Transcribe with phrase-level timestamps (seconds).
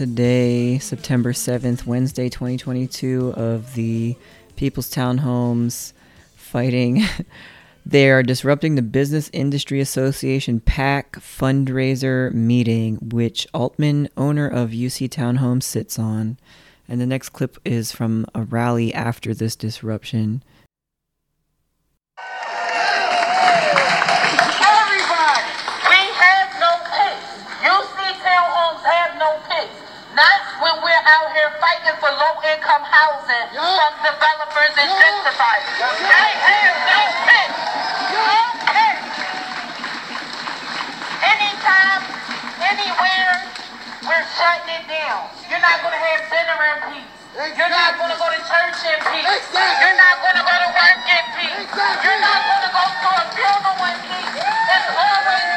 [0.00, 4.16] today, September 7th, Wednesday, 2022, of the
[4.56, 5.92] People's Townhomes
[6.34, 7.02] fighting.
[7.84, 15.10] they are disrupting the Business Industry Association PAC fundraiser meeting, which Altman, owner of UC
[15.10, 16.38] Townhomes, sits on.
[16.88, 20.42] And the next clip is from a rally after this disruption.
[31.70, 35.70] Fighting for low-income housing from developers and gentrifiers.
[36.02, 37.54] They have no peace.
[38.10, 38.34] No
[38.74, 39.06] peace.
[41.22, 42.02] Anytime,
[42.58, 43.34] anywhere,
[44.02, 45.30] we're shutting it down.
[45.46, 47.14] You're not going to have dinner in peace.
[47.38, 49.46] You're not going to go to church in peace.
[49.54, 51.70] You're not going to go to work in peace.
[51.70, 54.42] You're not going to go to a funeral in peace.
[54.42, 55.49] There's always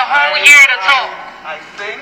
[0.00, 1.12] a whole year to talk.
[1.44, 2.00] I think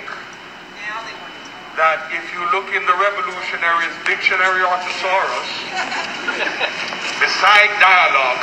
[1.75, 5.51] that if you look in the Revolutionary's Dictionary or Thesaurus,
[7.23, 8.43] beside dialogue,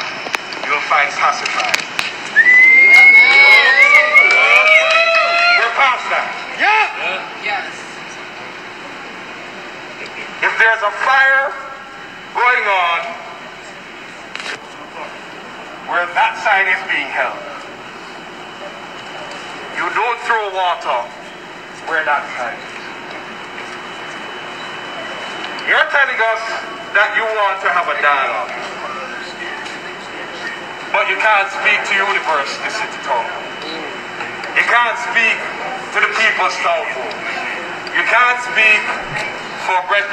[0.68, 1.80] you'll find pacified.
[5.56, 6.28] We're past that.
[6.60, 7.72] Yes.
[10.44, 11.56] If there's a fire
[12.36, 13.00] going on
[15.88, 17.45] where that sign is being held,
[19.96, 21.08] you don't throw water
[21.88, 22.84] where that sign is.
[25.72, 26.44] You're telling us
[26.92, 28.52] that you want to have a dialogue,
[30.92, 33.24] but you can't speak to University City Talk.
[34.60, 35.40] You can't speak
[35.96, 37.16] to the people's town hall.
[37.96, 38.84] You can't speak
[39.64, 40.12] for Brent.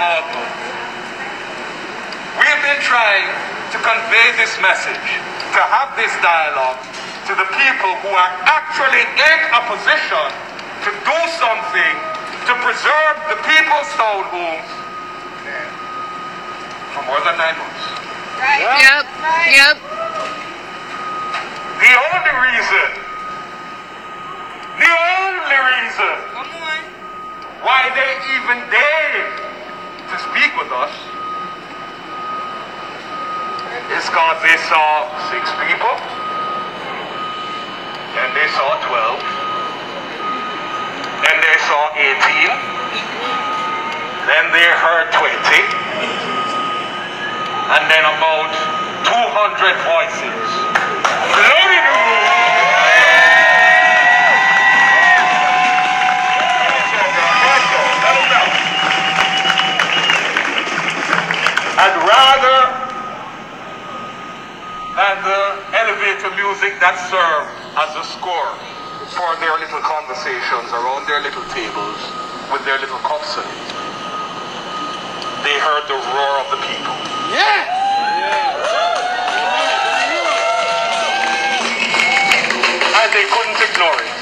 [2.39, 3.27] We have been trying
[3.75, 5.19] to convey this message,
[5.59, 10.27] to have this dialogue to the people who are actually in a position
[10.87, 11.95] to do something
[12.51, 14.71] to preserve the people's town homes
[16.93, 17.85] for more than nine months.
[18.43, 19.05] Yep.
[19.55, 19.77] Yep.
[21.79, 22.89] The only reason,
[24.83, 26.17] the only reason
[27.63, 29.31] why they even dared
[30.11, 30.93] to speak with us
[33.95, 35.95] is because they saw six people,
[38.23, 39.19] and they saw 12,
[41.27, 42.55] and they saw 18,
[44.31, 45.27] then they heard 20,
[47.67, 48.55] and then about
[49.11, 50.39] 200 voices.
[51.35, 51.83] The room.
[61.75, 62.59] And rather
[64.95, 65.43] than the
[65.75, 68.53] elevator music that served as a score
[69.17, 72.01] for their little conversations around their little tables
[72.53, 73.69] with their little cups in it.
[75.41, 76.97] They heard the roar of the people.
[77.33, 77.65] Yeah!
[82.93, 84.21] And they couldn't ignore it.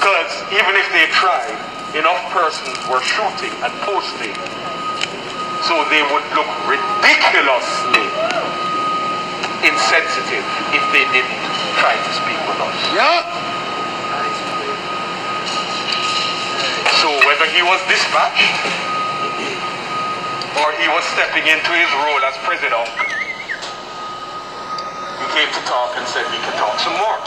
[0.00, 1.54] Because even if they tried,
[1.94, 4.32] enough persons were shooting and posting
[5.68, 8.09] so they would look ridiculously
[9.64, 11.40] insensitive if they didn't
[11.76, 12.78] try to speak with us.
[12.96, 13.24] Yeah.
[17.00, 18.56] So whether he was dispatched
[20.60, 22.88] or he was stepping into his role as president,
[25.16, 27.20] he came to talk and said we can talk some more.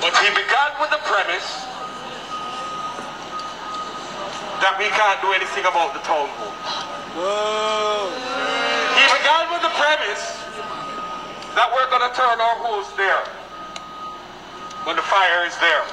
[0.00, 1.64] But he began with the premise
[4.60, 6.98] that we can't do anything about the town homes.
[7.14, 8.57] He began with the
[9.78, 10.34] premise
[11.54, 13.22] that we're going to turn our hose there
[14.82, 15.86] when the fire is there.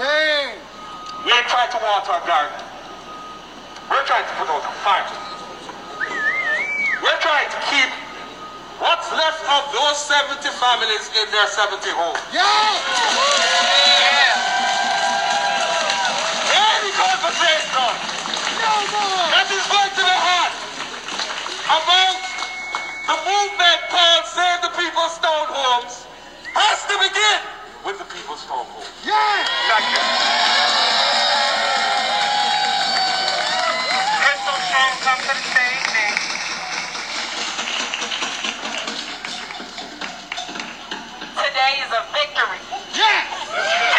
[0.00, 2.56] We ain't trying to water our garden.
[3.92, 5.12] We're trying to put out a fire.
[7.04, 7.92] We're trying to keep
[8.80, 12.16] what's left of those 70 families in their 70 homes.
[16.48, 17.92] Any conversation
[19.36, 20.50] that is going to be had
[21.68, 22.15] about
[23.06, 26.06] the movement called Save the People's Townhomes
[26.54, 27.40] has to begin
[27.86, 28.90] with the People's Townhomes.
[29.70, 30.02] Thank you.
[34.10, 35.86] Crystal Strong, come to the stage.
[41.36, 42.60] Today is a victory.
[42.92, 43.92] Today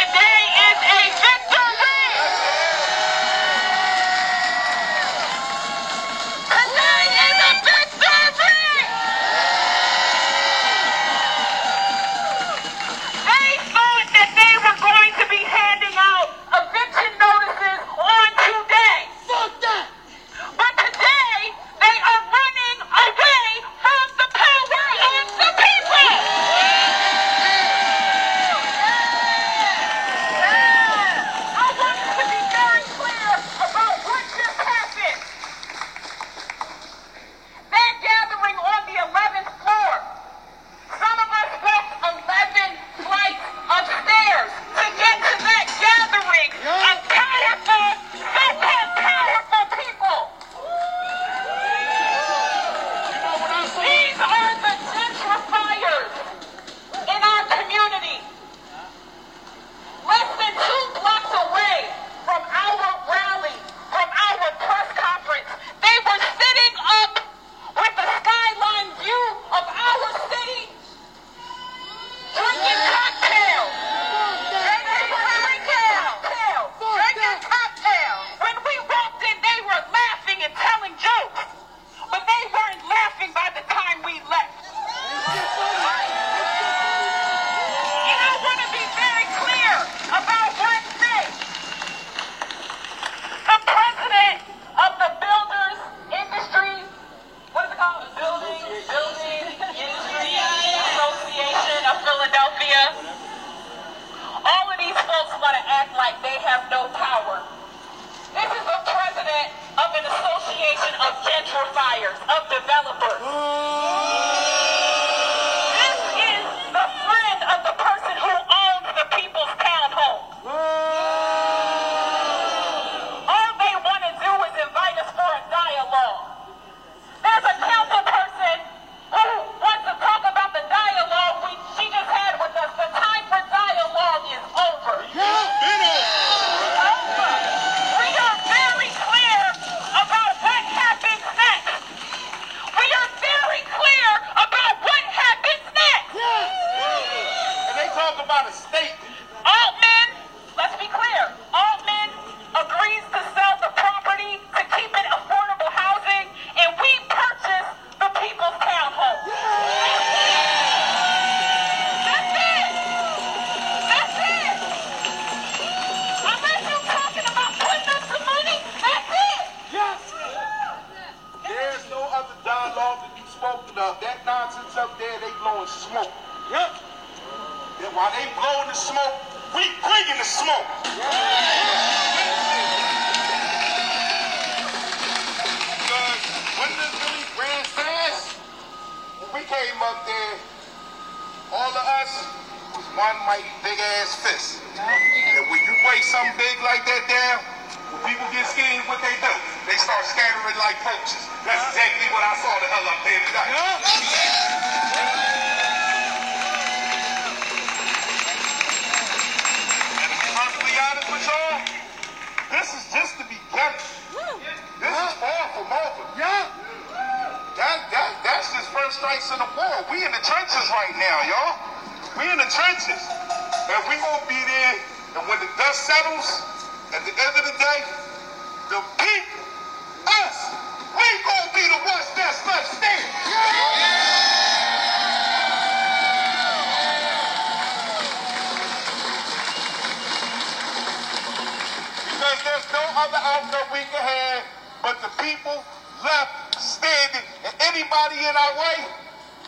[243.38, 244.44] no other outcome we can have
[244.82, 245.64] but the people
[246.04, 247.26] left standing.
[247.46, 248.86] And anybody in our way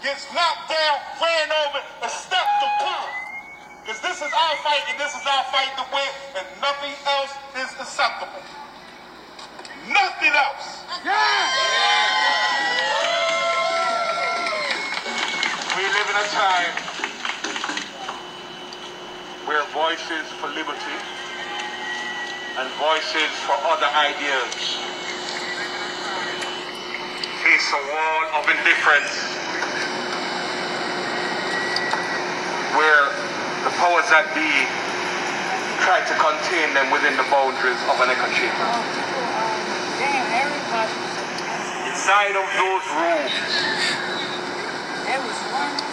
[0.04, 3.08] gets knocked down, ran over, and stepped upon.
[3.82, 7.34] Because this is our fight and this is our fight to win, and nothing else
[7.58, 8.42] is acceptable.
[9.88, 10.84] Nothing else.
[11.06, 11.48] Yeah.
[15.78, 16.74] We live in a time
[19.48, 21.29] where voices for liberty
[22.60, 24.52] and voices for other ideas
[27.40, 29.16] face a wall of indifference
[32.76, 33.08] where
[33.64, 34.52] the powers that be
[35.88, 38.68] try to contain them within the boundaries of an echo chamber.
[41.88, 43.36] Inside of those rooms,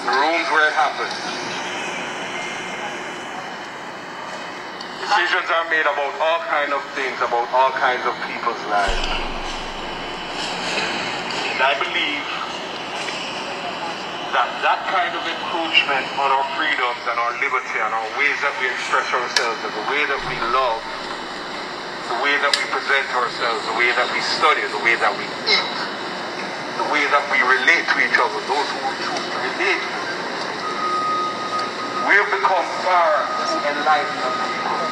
[0.03, 1.15] the rooms where it happens,
[5.07, 9.07] decisions are made about all kinds of things, about all kinds of people's lives.
[11.55, 12.27] And I believe
[14.35, 18.51] that that kind of encroachment on our freedoms and our liberty and our ways that
[18.59, 20.83] we express ourselves and the way that we love,
[22.11, 25.27] the way that we present ourselves, the way that we study, the way that we
[25.47, 25.77] eat,
[26.83, 29.87] the way that we relate to each other, those who choose to relate.
[32.11, 34.86] We've become far too enlightened people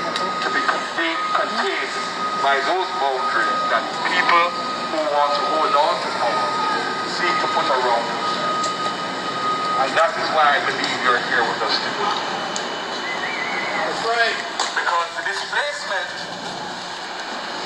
[1.54, 4.44] by those boundaries that people
[4.90, 6.46] who want to hold on to power
[7.14, 8.30] seek to put around us.
[9.87, 12.11] And that is why I believe you're here with us today.
[13.87, 14.38] That's right.
[14.75, 16.11] Because the displacement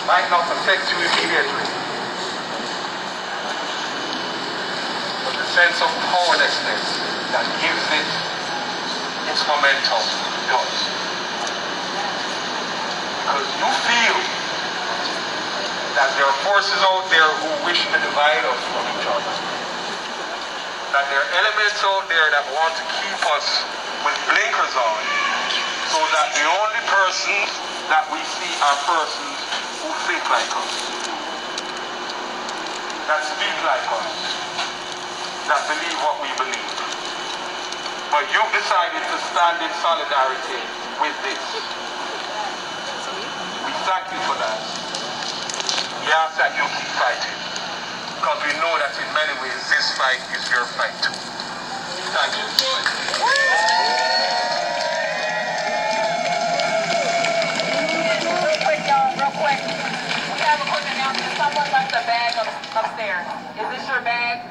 [0.05, 1.69] might not affect you immediately.
[5.25, 6.85] But the sense of powerlessness
[7.33, 8.09] that gives it
[9.33, 10.05] its momentum
[10.53, 10.98] does.
[13.59, 14.19] You feel
[15.99, 19.35] that there are forces out there who wish to divide us from each other.
[20.95, 23.47] That there are elements out there that want to keep us
[24.07, 25.03] with blinkers on
[25.91, 27.51] so that the only persons
[27.91, 29.37] that we see are persons
[29.83, 30.75] who think like us,
[33.11, 34.07] that speak like us,
[35.51, 36.75] that believe what we believe.
[38.15, 40.63] But you've decided to stand in solidarity
[41.03, 41.88] with this.
[43.89, 44.61] We thank you for that.
[46.05, 47.41] We ask that you keep fighting.
[48.21, 51.17] Because we know that in many ways this fight is your fight too.
[52.13, 52.45] Thank you.
[58.45, 59.57] Real quick, y'all, real quick.
[59.57, 61.33] We have a quick announcement.
[61.41, 63.25] Someone left a bag up, upstairs.
[63.57, 64.45] Is this your bag?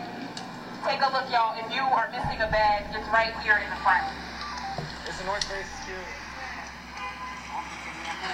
[0.82, 1.54] Take a look, y'all.
[1.62, 4.02] If you are missing a bag, it's right here in the front.
[5.06, 5.70] It's the North Face
[8.18, 8.34] I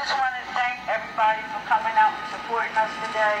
[0.00, 3.36] just want to thank everybody for coming out and supporting us today.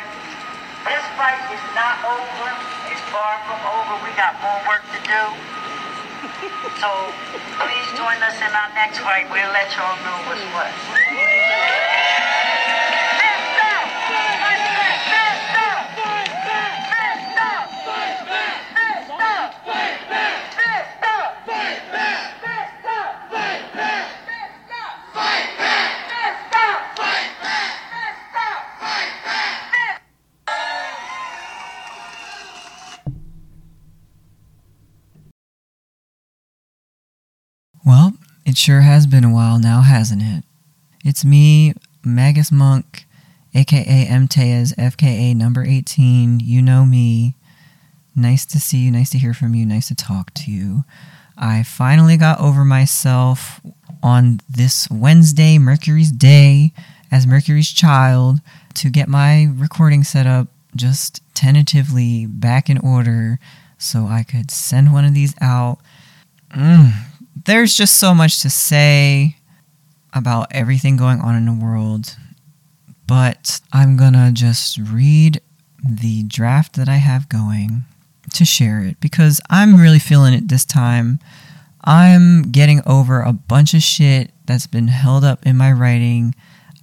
[0.84, 2.52] This fight is not over.
[2.92, 3.96] It's far from over.
[4.04, 5.22] We got more work to do.
[6.84, 6.90] So
[7.56, 9.24] please join us in our next fight.
[9.32, 10.68] We'll let y'all know what's what.
[38.60, 40.44] Sure has been a while now, hasn't it?
[41.02, 41.72] It's me,
[42.04, 43.06] Magus Monk,
[43.54, 46.40] aka MTez, FKA number 18.
[46.40, 47.36] You know me.
[48.14, 50.84] Nice to see you, nice to hear from you, nice to talk to you.
[51.38, 53.62] I finally got over myself
[54.02, 56.74] on this Wednesday, Mercury's Day,
[57.10, 58.42] as Mercury's child
[58.74, 63.38] to get my recording set up just tentatively back in order
[63.78, 65.78] so I could send one of these out.
[66.54, 66.92] Mm,
[67.44, 69.36] there's just so much to say
[70.12, 72.16] about everything going on in the world,
[73.06, 75.40] but I'm gonna just read
[75.82, 77.84] the draft that I have going
[78.32, 81.18] to share it because I'm really feeling it this time.
[81.82, 86.34] I'm getting over a bunch of shit that's been held up in my writing,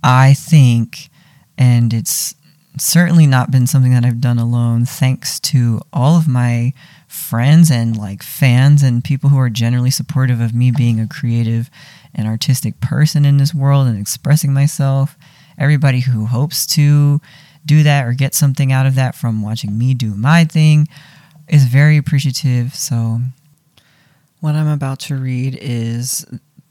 [0.04, 1.10] I think,
[1.58, 2.36] and it's
[2.80, 6.74] certainly not been something that I've done alone thanks to all of my
[7.18, 11.70] friends and like fans and people who are generally supportive of me being a creative
[12.14, 15.18] and artistic person in this world and expressing myself.
[15.58, 17.20] Everybody who hopes to
[17.66, 20.88] do that or get something out of that from watching me do my thing
[21.48, 22.76] is very appreciative.
[22.76, 23.20] So,
[24.40, 26.26] what I'm about to read is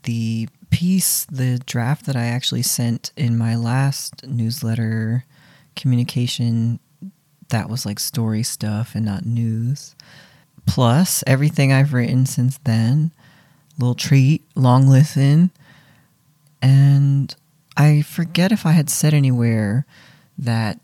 [0.04, 5.24] the piece, the draft that I actually sent in my last newsletter
[5.74, 6.78] communication
[7.50, 9.94] that was like story stuff and not news.
[10.66, 13.12] Plus everything I've written since then.
[13.78, 15.50] Little treat, long listen.
[16.60, 17.34] And
[17.76, 19.86] I forget if I had said anywhere
[20.38, 20.80] that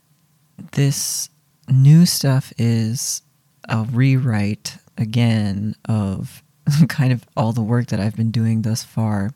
[0.73, 1.29] this
[1.69, 3.23] new stuff is
[3.69, 6.43] a rewrite again of
[6.89, 9.33] kind of all the work that I've been doing thus far.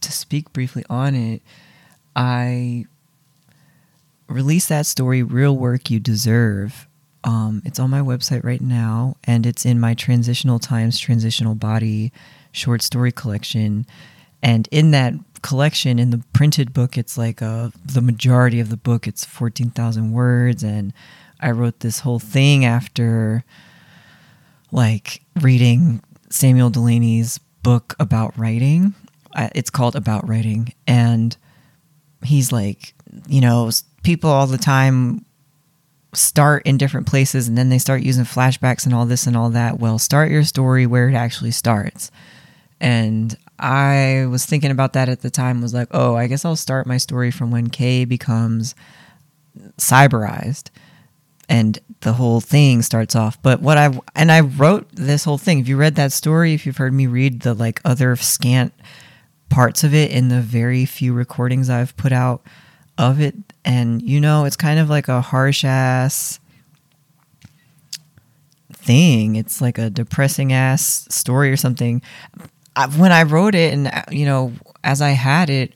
[0.00, 1.42] To speak briefly on it,
[2.16, 2.86] I
[4.26, 6.88] released that story, Real Work You Deserve.
[7.24, 12.12] Um, it's on my website right now, and it's in my Transitional Times Transitional Body
[12.50, 13.86] short story collection.
[14.42, 18.76] And in that collection, in the printed book, it's like uh, the majority of the
[18.76, 20.62] book, it's 14,000 words.
[20.62, 20.92] And
[21.40, 23.44] I wrote this whole thing after
[24.70, 28.94] like reading Samuel Delany's book about writing.
[29.36, 30.74] It's called About Writing.
[30.86, 31.36] And
[32.22, 32.94] he's like,
[33.26, 33.70] you know,
[34.02, 35.24] people all the time
[36.14, 39.50] start in different places and then they start using flashbacks and all this and all
[39.50, 39.78] that.
[39.78, 42.10] Well, start your story where it actually starts.
[42.80, 46.56] And I was thinking about that at the time, was like, oh, I guess I'll
[46.56, 48.74] start my story from when Kay becomes
[49.78, 50.70] cyberized
[51.48, 53.40] and the whole thing starts off.
[53.42, 55.58] But what I and I wrote this whole thing.
[55.58, 58.72] If you read that story, if you've heard me read the like other scant
[59.48, 62.42] parts of it in the very few recordings I've put out
[63.02, 63.34] of it,
[63.64, 66.38] and you know, it's kind of like a harsh ass
[68.72, 69.36] thing.
[69.36, 72.00] It's like a depressing ass story or something.
[72.76, 74.52] I, when I wrote it, and uh, you know,
[74.84, 75.74] as I had it,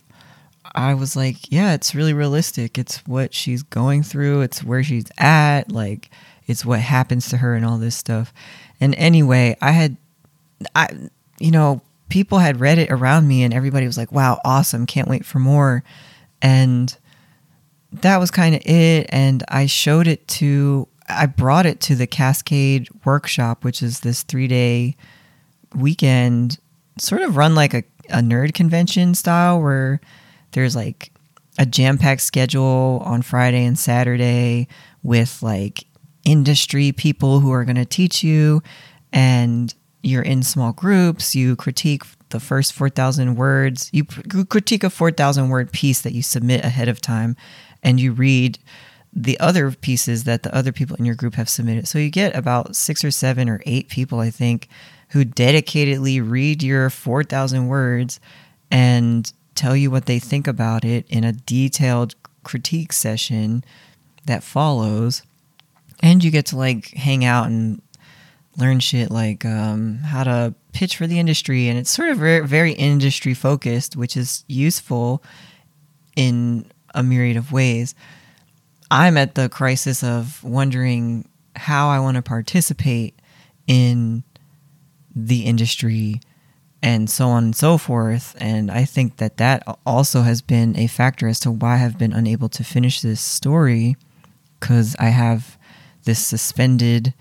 [0.74, 2.78] I was like, yeah, it's really realistic.
[2.78, 4.42] It's what she's going through.
[4.42, 5.72] It's where she's at.
[5.72, 6.10] Like,
[6.46, 8.32] it's what happens to her and all this stuff.
[8.80, 9.96] And anyway, I had,
[10.74, 10.88] I,
[11.40, 14.86] you know, people had read it around me, and everybody was like, wow, awesome.
[14.86, 15.82] Can't wait for more.
[16.42, 16.96] And
[17.92, 19.06] that was kind of it.
[19.10, 24.22] And I showed it to, I brought it to the Cascade Workshop, which is this
[24.22, 24.96] three day
[25.74, 26.58] weekend,
[26.98, 30.00] sort of run like a, a nerd convention style where
[30.52, 31.12] there's like
[31.58, 34.68] a jam packed schedule on Friday and Saturday
[35.02, 35.86] with like
[36.24, 38.62] industry people who are going to teach you.
[39.12, 39.72] And
[40.02, 41.34] you're in small groups.
[41.34, 43.90] You critique the first 4,000 words.
[43.92, 47.36] You critique a 4,000 word piece that you submit ahead of time.
[47.86, 48.58] And you read
[49.14, 51.88] the other pieces that the other people in your group have submitted.
[51.88, 54.68] So you get about six or seven or eight people, I think,
[55.10, 58.20] who dedicatedly read your 4,000 words
[58.70, 63.64] and tell you what they think about it in a detailed critique session
[64.26, 65.22] that follows.
[66.00, 67.80] And you get to like hang out and
[68.58, 71.68] learn shit like um, how to pitch for the industry.
[71.68, 75.22] And it's sort of very, very industry focused, which is useful
[76.16, 77.94] in a myriad of ways.
[78.90, 83.20] I'm at the crisis of wondering how I want to participate
[83.66, 84.24] in
[85.14, 86.20] the industry
[86.82, 88.36] and so on and so forth.
[88.38, 91.98] And I think that that also has been a factor as to why I have
[91.98, 93.96] been unable to finish this story
[94.60, 95.58] because I have
[96.04, 97.14] this suspended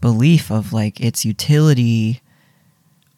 [0.00, 2.20] belief of like its utility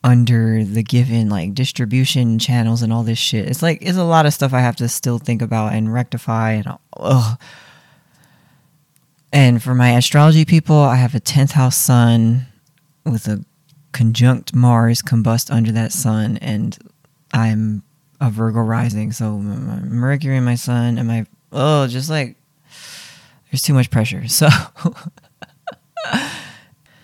[0.08, 3.46] under the given like distribution channels and all this shit.
[3.46, 6.52] It's like it's a lot of stuff I have to still think about and rectify
[6.52, 7.38] and ugh.
[9.30, 12.46] And for my astrology people, I have a 10th house sun
[13.04, 13.44] with a
[13.92, 16.78] conjunct Mars combust under that sun, and
[17.34, 17.82] I'm
[18.18, 19.12] a Virgo rising.
[19.12, 22.36] So Mercury in my sun, and my oh, just like
[23.50, 24.24] there's too much pressure.
[24.28, 24.48] So,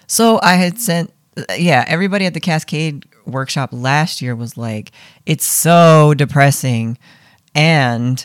[0.06, 1.12] so I had sent,
[1.56, 4.92] yeah, everybody at the Cascade workshop last year was like,
[5.26, 6.98] it's so depressing,
[7.54, 8.24] and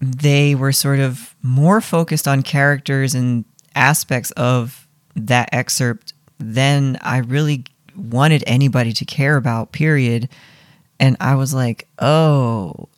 [0.00, 7.18] they were sort of more focused on characters and aspects of that excerpt than I
[7.18, 7.64] really
[7.96, 10.28] wanted anybody to care about, period.
[10.98, 12.88] And I was like, oh,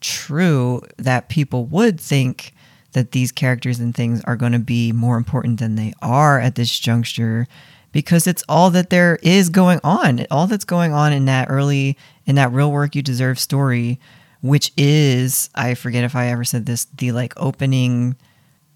[0.00, 2.52] true that people would think
[2.92, 6.54] that these characters and things are going to be more important than they are at
[6.54, 7.46] this juncture
[7.92, 10.26] because it's all that there is going on.
[10.30, 11.96] All that's going on in that early
[12.26, 13.98] in that real work you deserve story
[14.40, 18.14] which is i forget if i ever said this the like opening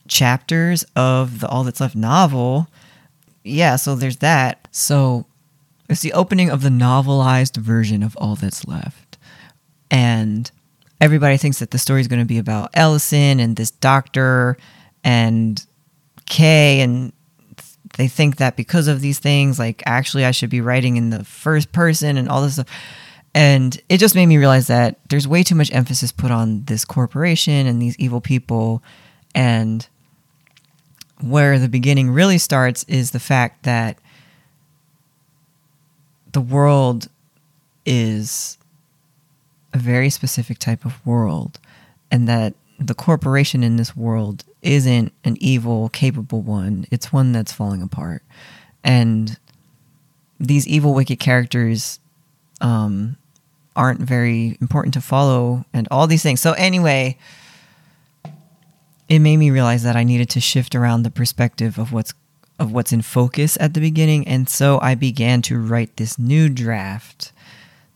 [0.09, 2.69] chapters of the all that's left novel.
[3.43, 4.69] Yeah so there's that.
[4.71, 5.27] So
[5.89, 9.19] it's the opening of the novelized version of all that's left.
[9.91, 10.51] And
[11.01, 14.57] everybody thinks that the story is going to be about ellison and this doctor
[15.05, 15.65] and
[16.27, 17.13] kay and
[17.99, 21.25] they think that because of these things like actually i should be writing in the
[21.25, 22.69] first person and all this stuff.
[23.35, 26.85] And it just made me realize that there's way too much emphasis put on this
[26.85, 28.83] corporation and these evil people.
[29.35, 29.87] And
[31.21, 33.99] where the beginning really starts is the fact that
[36.33, 37.09] the world
[37.87, 38.59] is
[39.73, 41.59] a very specific type of world
[42.11, 46.87] and that the corporation in this world isn't an evil, capable one.
[46.91, 48.23] It's one that's falling apart.
[48.85, 49.39] And
[50.39, 52.01] these evil, wicked characters
[52.61, 53.17] um,
[53.77, 56.41] aren't very important to follow, and all these things.
[56.41, 57.17] So, anyway,
[59.09, 62.15] it made me realize that I needed to shift around the perspective of what's
[62.59, 66.49] of what's in focus at the beginning, and so I began to write this new
[66.49, 67.33] draft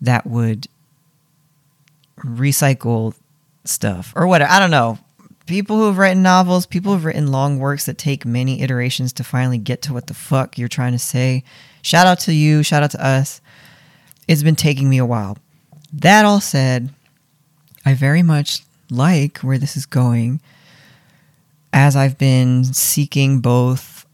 [0.01, 0.67] that would
[2.19, 3.15] recycle
[3.65, 4.51] stuff or whatever.
[4.51, 4.99] I don't know.
[5.47, 9.13] People who have written novels, people who have written long works that take many iterations
[9.15, 11.45] to finally get to what the fuck you're trying to say.
[11.83, 12.65] Shout out to you.
[12.65, 13.41] Shout out to us.
[14.27, 15.39] It's been taking me a while.
[15.93, 16.91] That all said,
[17.85, 20.41] I very much like where this is going
[21.73, 24.05] as I've been seeking both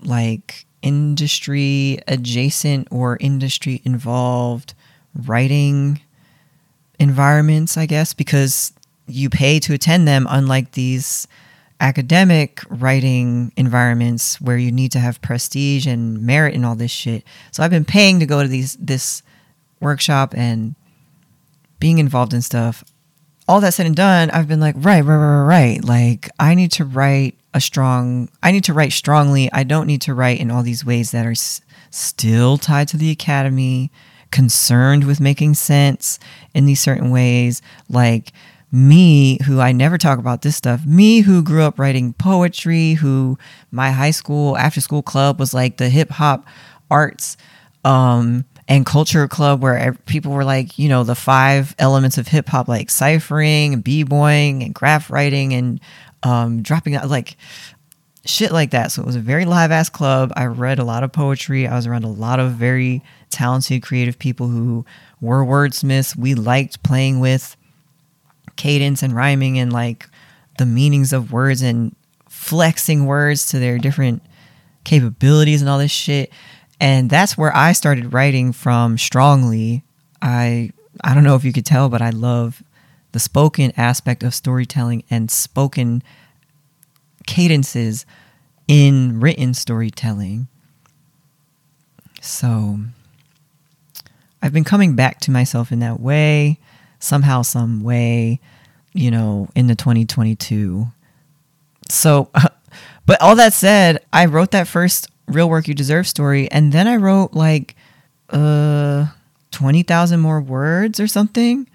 [0.00, 4.74] like industry adjacent or industry involved
[5.14, 6.00] writing
[7.00, 8.73] environments, I guess, because
[9.06, 11.26] you pay to attend them, unlike these
[11.80, 17.24] academic writing environments where you need to have prestige and merit and all this shit.
[17.50, 19.22] So I've been paying to go to these this
[19.80, 20.74] workshop and
[21.80, 22.84] being involved in stuff.
[23.46, 25.84] All that said and done, I've been like, right, right, right, right.
[25.84, 28.30] Like I need to write a strong.
[28.42, 29.52] I need to write strongly.
[29.52, 32.96] I don't need to write in all these ways that are s- still tied to
[32.96, 33.90] the academy
[34.30, 36.18] concerned with making sense
[36.54, 37.60] in these certain ways.
[37.90, 38.32] Like
[38.74, 43.38] me, who I never talk about this stuff, me who grew up writing poetry, who
[43.70, 46.44] my high school after school club was like the hip hop
[46.90, 47.36] arts
[47.84, 52.48] um, and culture club where people were like, you know, the five elements of hip
[52.48, 55.80] hop, like ciphering and b-boying and graf writing and
[56.24, 57.36] um, dropping out like
[58.24, 58.90] shit like that.
[58.90, 60.32] So it was a very live ass club.
[60.34, 61.68] I read a lot of poetry.
[61.68, 64.84] I was around a lot of very talented, creative people who
[65.20, 66.16] were wordsmiths.
[66.16, 67.56] We liked playing with
[68.56, 70.08] cadence and rhyming and like
[70.58, 71.94] the meanings of words and
[72.28, 74.22] flexing words to their different
[74.84, 76.30] capabilities and all this shit.
[76.80, 79.82] And that's where I started writing from strongly.
[80.20, 80.70] I
[81.02, 82.62] I don't know if you could tell, but I love
[83.12, 86.02] the spoken aspect of storytelling and spoken
[87.26, 88.06] cadences
[88.68, 90.48] in written storytelling.
[92.20, 92.78] So
[94.42, 96.58] I've been coming back to myself in that way,
[97.04, 98.40] somehow, some way,
[98.92, 100.86] you know, in the 2022.
[101.90, 102.30] So,
[103.06, 106.86] but all that said, I wrote that first Real Work You Deserve story, and then
[106.86, 107.76] I wrote like
[108.30, 109.06] uh
[109.50, 111.68] 20,000 more words or something.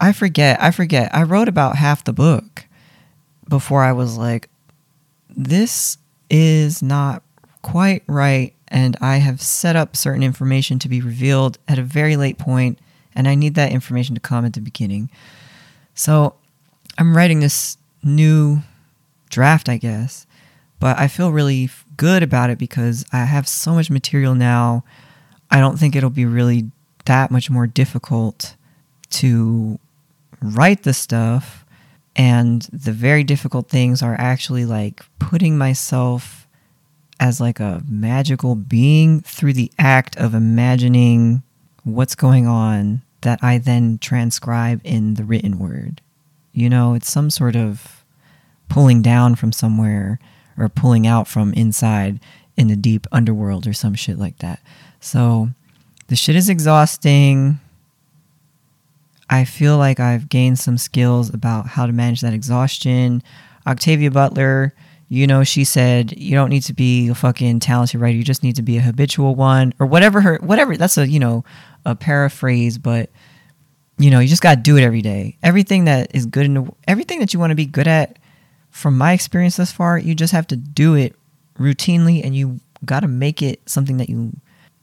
[0.00, 0.60] I forget.
[0.60, 1.14] I forget.
[1.14, 2.66] I wrote about half the book
[3.48, 4.48] before I was like,
[5.28, 5.96] this
[6.28, 7.22] is not
[7.62, 12.16] quite right and I have set up certain information to be revealed at a very
[12.16, 12.78] late point,
[13.14, 15.10] and I need that information to come at the beginning.
[15.94, 16.34] So
[16.98, 18.62] I'm writing this new
[19.28, 20.26] draft, I guess,
[20.78, 24.84] but I feel really good about it because I have so much material now.
[25.50, 26.70] I don't think it'll be really
[27.04, 28.56] that much more difficult
[29.10, 29.78] to
[30.40, 31.64] write the stuff.
[32.16, 36.46] And the very difficult things are actually like putting myself
[37.18, 41.42] as like a magical being through the act of imagining
[41.84, 46.00] what's going on that I then transcribe in the written word.
[46.52, 48.04] You know, it's some sort of
[48.68, 50.18] pulling down from somewhere
[50.56, 52.20] or pulling out from inside
[52.56, 54.60] in the deep underworld or some shit like that.
[55.00, 55.50] So
[56.08, 57.60] the shit is exhausting.
[59.28, 63.22] I feel like I've gained some skills about how to manage that exhaustion.
[63.66, 64.74] Octavia Butler,
[65.08, 68.16] you know, she said you don't need to be a fucking talented writer.
[68.16, 71.18] You just need to be a habitual one or whatever her whatever that's a, you
[71.18, 71.44] know,
[71.84, 73.10] a paraphrase, but
[73.98, 75.36] you know, you just got to do it every day.
[75.42, 78.18] Everything that is good in everything that you want to be good at
[78.70, 81.14] from my experience thus far, you just have to do it
[81.58, 84.32] routinely and you got to make it something that you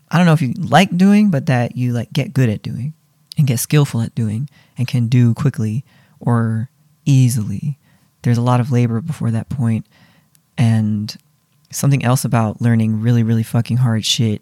[0.10, 2.94] I don't know if you like doing, but that you like get good at doing
[3.38, 5.84] and get skillful at doing and can do quickly
[6.20, 6.70] or
[7.06, 7.78] easily.
[8.22, 9.86] There's a lot of labor before that point
[10.58, 11.16] and
[11.72, 14.42] something else about learning really really fucking hard shit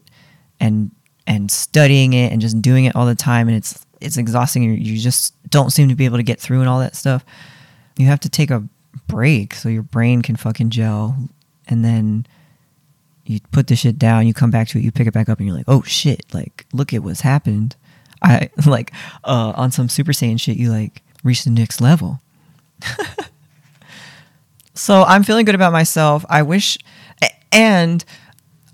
[0.59, 0.91] and
[1.27, 4.97] and studying it and just doing it all the time and it's it's exhausting you
[4.99, 7.25] just don't seem to be able to get through and all that stuff.
[7.97, 8.63] You have to take a
[9.07, 11.17] break so your brain can fucking gel
[11.67, 12.27] and then
[13.25, 15.39] you put the shit down, you come back to it, you pick it back up,
[15.39, 17.75] and you're like, oh shit, like look at what's happened.
[18.21, 18.91] I like
[19.23, 22.21] uh, on some Super Saiyan shit, you like reach the next level.
[24.73, 26.23] so I'm feeling good about myself.
[26.29, 26.77] I wish,
[27.51, 28.05] and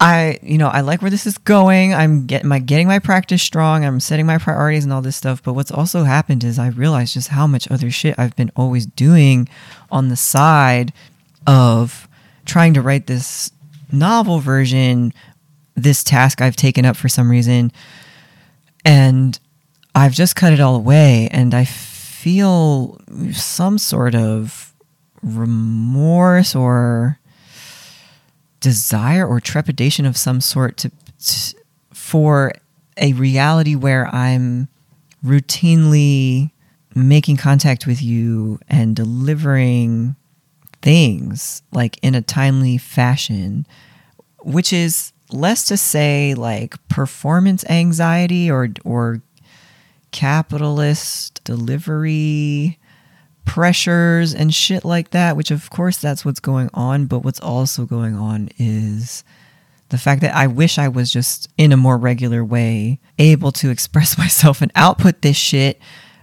[0.01, 1.93] I, you know, I like where this is going.
[1.93, 3.85] I'm getting my getting my practice strong.
[3.85, 5.43] I'm setting my priorities and all this stuff.
[5.43, 8.87] But what's also happened is I realized just how much other shit I've been always
[8.87, 9.47] doing
[9.91, 10.91] on the side
[11.45, 12.07] of
[12.45, 13.51] trying to write this
[13.91, 15.13] novel version.
[15.75, 17.71] This task I've taken up for some reason,
[18.83, 19.39] and
[19.93, 21.29] I've just cut it all away.
[21.31, 22.99] And I feel
[23.33, 24.73] some sort of
[25.21, 27.19] remorse or
[28.61, 31.55] desire or trepidation of some sort to, to
[31.93, 32.53] for
[32.97, 34.69] a reality where I'm
[35.25, 36.51] routinely
[36.95, 40.15] making contact with you and delivering
[40.81, 43.65] things like in a timely fashion,
[44.39, 49.21] which is less to say like performance anxiety or or
[50.11, 52.77] capitalist delivery
[53.45, 57.85] pressures and shit like that, which of course that's what's going on, but what's also
[57.85, 59.23] going on is
[59.89, 63.69] the fact that I wish I was just in a more regular way able to
[63.71, 65.79] express myself and output this shit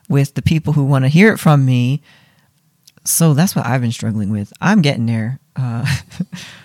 [0.08, 2.02] with the people who want to hear it from me.
[3.04, 4.52] So that's what I've been struggling with.
[4.60, 5.38] I'm getting there.
[5.54, 5.86] Uh,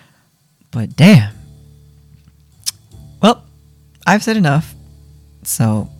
[0.70, 1.34] but damn.
[3.22, 3.44] Well,
[4.06, 4.74] I've said enough.
[5.42, 5.90] So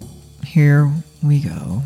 [0.44, 0.90] here
[1.22, 1.82] we go.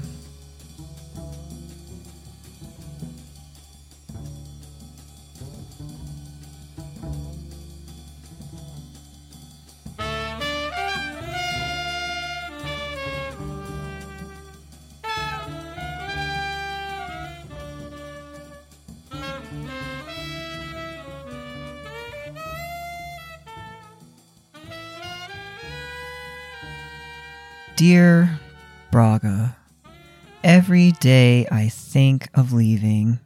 [27.79, 28.41] Dear
[28.91, 29.57] Braga,
[30.43, 33.21] every day I think of leaving,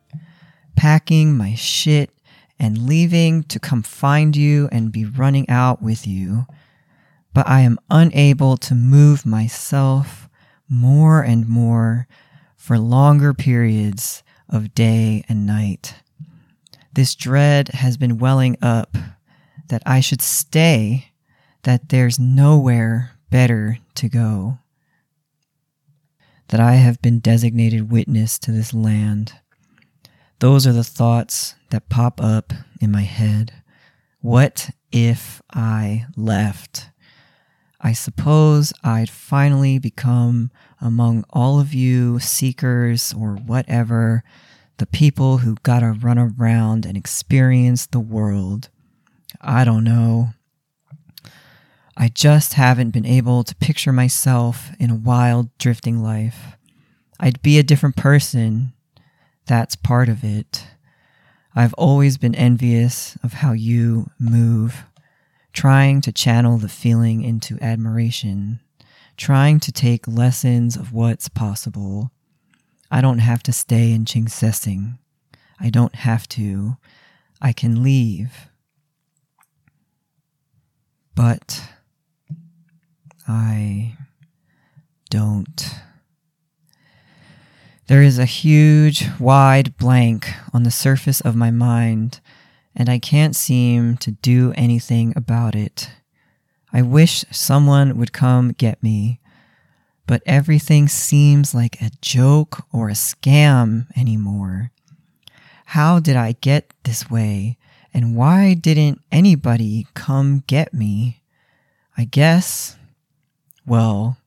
[0.77, 2.11] packing my shit
[2.59, 6.45] and leaving to come find you and be running out with you.
[7.33, 10.29] But I am unable to move myself
[10.69, 12.07] more and more
[12.55, 15.95] for longer periods of day and night.
[16.93, 18.99] This dread has been welling up
[19.69, 21.07] that I should stay,
[21.63, 24.59] that there's nowhere better to go.
[26.49, 29.33] That I have been designated witness to this land.
[30.39, 33.55] Those are the thoughts that pop up in my head.
[34.21, 36.91] What if I left?
[37.81, 44.25] I suppose I'd finally become among all of you seekers or whatever,
[44.77, 48.69] the people who gotta run around and experience the world.
[49.41, 50.35] I don't know.
[51.97, 56.57] I just haven't been able to picture myself in a wild, drifting life.
[57.21, 58.73] I'd be a different person.
[59.47, 60.67] That's part of it.
[61.55, 64.85] I've always been envious of how you move,
[65.53, 68.61] trying to channel the feeling into admiration,
[69.19, 72.11] trying to take lessons of what's possible.
[72.91, 74.99] I don't have to stay in Kingsessing.
[75.61, 76.79] I don't have to.
[77.41, 78.49] I can leave.
[81.15, 81.63] But
[83.29, 83.97] I
[85.11, 85.75] don't.
[87.87, 92.21] There is a huge, wide blank on the surface of my mind,
[92.75, 95.91] and I can't seem to do anything about it.
[96.73, 99.21] I wish someone would come get me,
[100.07, 104.71] but everything seems like a joke or a scam anymore.
[105.67, 107.59] How did I get this way,
[107.93, 111.23] and why didn't anybody come get me?
[111.97, 112.77] I guess
[113.67, 114.19] well,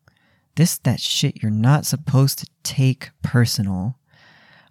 [0.56, 3.98] This that shit you're not supposed to take personal.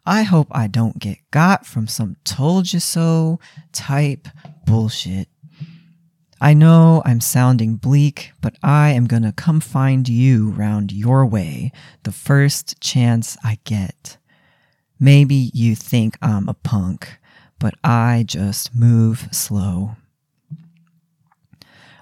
[0.06, 3.38] I hope I don't get got from some told you so
[3.72, 4.28] type
[4.66, 5.28] bullshit.
[6.40, 11.70] I know I'm sounding bleak, but I am gonna come find you round your way
[12.02, 14.18] the first chance I get.
[14.98, 17.18] Maybe you think I'm a punk,
[17.58, 19.96] but I just move slow.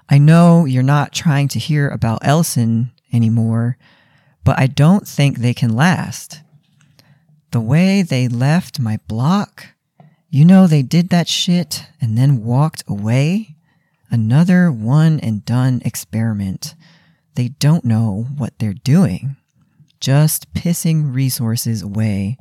[0.09, 3.77] I know you're not trying to hear about Elson anymore,
[4.43, 6.41] but I don't think they can last.
[7.51, 9.67] The way they left my block,
[10.29, 13.55] you know, they did that shit and then walked away.
[14.09, 16.75] Another one and done experiment.
[17.35, 19.37] They don't know what they're doing,
[19.99, 22.37] just pissing resources away.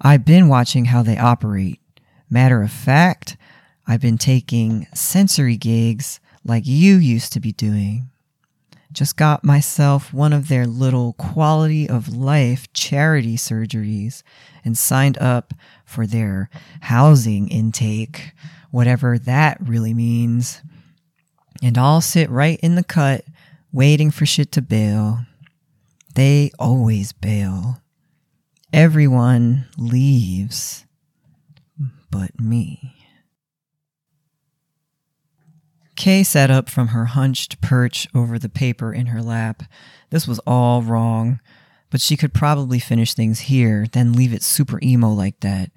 [0.00, 1.80] I've been watching how they operate.
[2.28, 3.36] Matter of fact,
[3.86, 8.08] I've been taking sensory gigs like you used to be doing.
[8.92, 14.22] Just got myself one of their little quality of life charity surgeries
[14.64, 16.50] and signed up for their
[16.82, 18.32] housing intake,
[18.70, 20.60] whatever that really means.
[21.62, 23.24] And I'll sit right in the cut
[23.72, 25.20] waiting for shit to bail.
[26.14, 27.80] They always bail.
[28.72, 30.84] Everyone leaves
[32.10, 33.01] but me.
[36.02, 39.62] Kay sat up from her hunched perch over the paper in her lap.
[40.10, 41.38] This was all wrong,
[41.90, 45.70] but she could probably finish things here, then leave it super emo like that.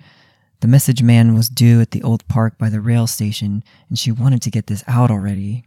[0.62, 4.12] The message man was due at the old park by the rail station, and she
[4.12, 5.66] wanted to get this out already.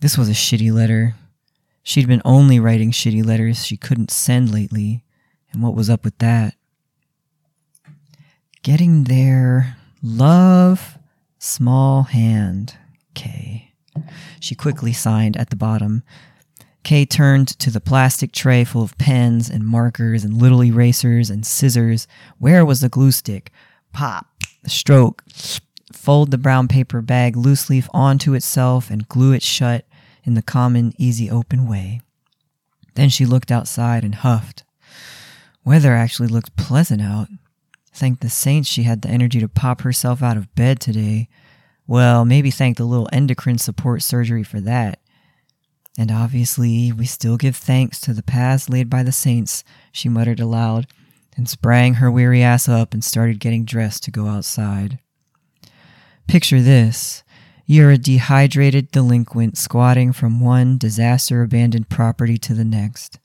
[0.00, 1.14] This was a shitty letter.
[1.82, 5.04] She'd been only writing shitty letters she couldn't send lately,
[5.52, 6.54] and what was up with that?
[8.62, 9.76] Getting there.
[10.02, 10.97] Love.
[11.38, 12.76] Small hand.
[13.14, 13.72] K.
[14.40, 16.02] She quickly signed at the bottom.
[16.82, 21.46] Kay turned to the plastic tray full of pens and markers and little erasers and
[21.46, 22.08] scissors.
[22.38, 23.52] Where was the glue stick?
[23.92, 24.26] Pop.
[24.66, 25.22] Stroke.
[25.92, 29.84] Fold the brown paper bag loose leaf onto itself and glue it shut
[30.24, 32.00] in the common, easy, open way.
[32.94, 34.64] Then she looked outside and huffed.
[35.64, 37.28] Weather actually looked pleasant out.
[37.98, 41.28] Thank the saints she had the energy to pop herself out of bed today.
[41.88, 45.00] Well, maybe thank the little endocrine support surgery for that.
[45.98, 50.38] And obviously, we still give thanks to the paths laid by the saints, she muttered
[50.38, 50.86] aloud,
[51.36, 55.00] and sprang her weary ass up and started getting dressed to go outside.
[56.28, 57.24] Picture this.
[57.66, 63.18] You're a dehydrated delinquent squatting from one disaster abandoned property to the next.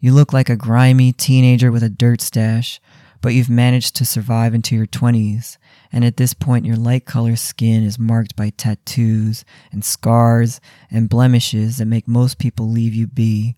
[0.00, 2.80] You look like a grimy teenager with a dirt stash,
[3.26, 5.56] but you've managed to survive into your 20s,
[5.90, 10.60] and at this point, your light color skin is marked by tattoos and scars
[10.92, 13.56] and blemishes that make most people leave you be.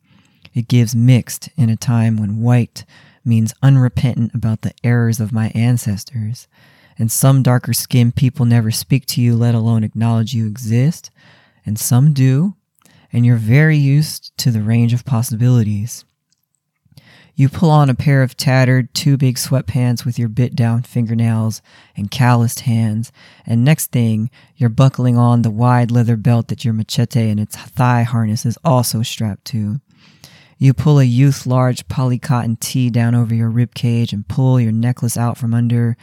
[0.55, 2.87] It gives mixed in a time when white
[3.27, 6.49] means unrepentant about the errors of my ancestors,
[6.99, 11.11] and some darker skinned people never speak to you, let alone acknowledge you exist,
[11.67, 12.55] and some do,
[13.13, 16.07] and you're very used to the range of possibilities.
[17.39, 21.63] You pull on a pair of tattered, too big sweatpants with your bit down fingernails
[21.97, 23.13] and calloused hands,
[23.47, 27.57] and next thing, you're buckling on the wide leather belt that your machete and its
[27.57, 29.81] thigh harness is also strapped to.
[30.59, 34.73] You pull a youth large polycotton tee down over your rib cage and pull your
[34.73, 35.97] necklace out from under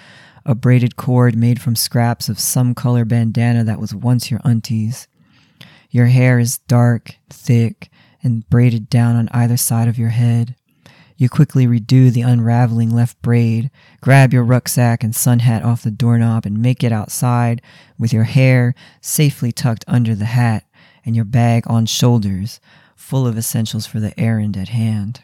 [0.45, 5.09] a braided cord made from scraps of some color bandana that was once your auntie's.
[5.89, 7.89] Your hair is dark, thick,
[8.23, 10.55] and braided down on either side of your head.
[11.17, 15.91] You quickly redo the unraveling left braid, grab your rucksack and sun hat off the
[15.91, 17.61] doorknob, and make it outside
[17.97, 20.65] with your hair safely tucked under the hat
[21.05, 22.59] and your bag on shoulders,
[22.95, 25.21] full of essentials for the errand at hand.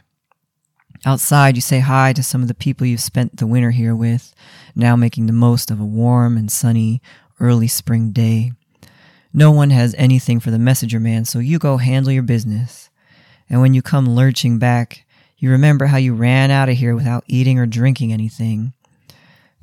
[1.06, 4.34] Outside, you say hi to some of the people you've spent the winter here with,
[4.76, 7.02] now making the most of a warm and sunny
[7.40, 8.52] early spring day.
[9.34, 12.90] No one has anything for the messenger man, so you go handle your business.
[13.50, 15.06] And when you come lurching back,
[15.42, 18.74] you remember how you ran out of here without eating or drinking anything.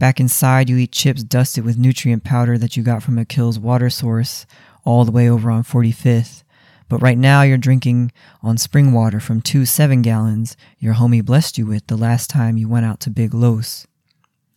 [0.00, 3.88] Back inside, you eat chips dusted with nutrient powder that you got from Akil's water
[3.88, 4.44] source
[4.84, 6.42] all the way over on 45th.
[6.88, 8.10] But right now, you're drinking
[8.42, 12.58] on spring water from two seven gallons your homie blessed you with the last time
[12.58, 13.86] you went out to Big Los.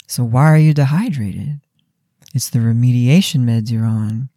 [0.08, 1.60] So why are you dehydrated?
[2.34, 4.30] It's the remediation meds you're on.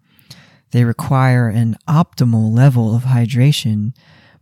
[0.73, 3.95] They require an optimal level of hydration,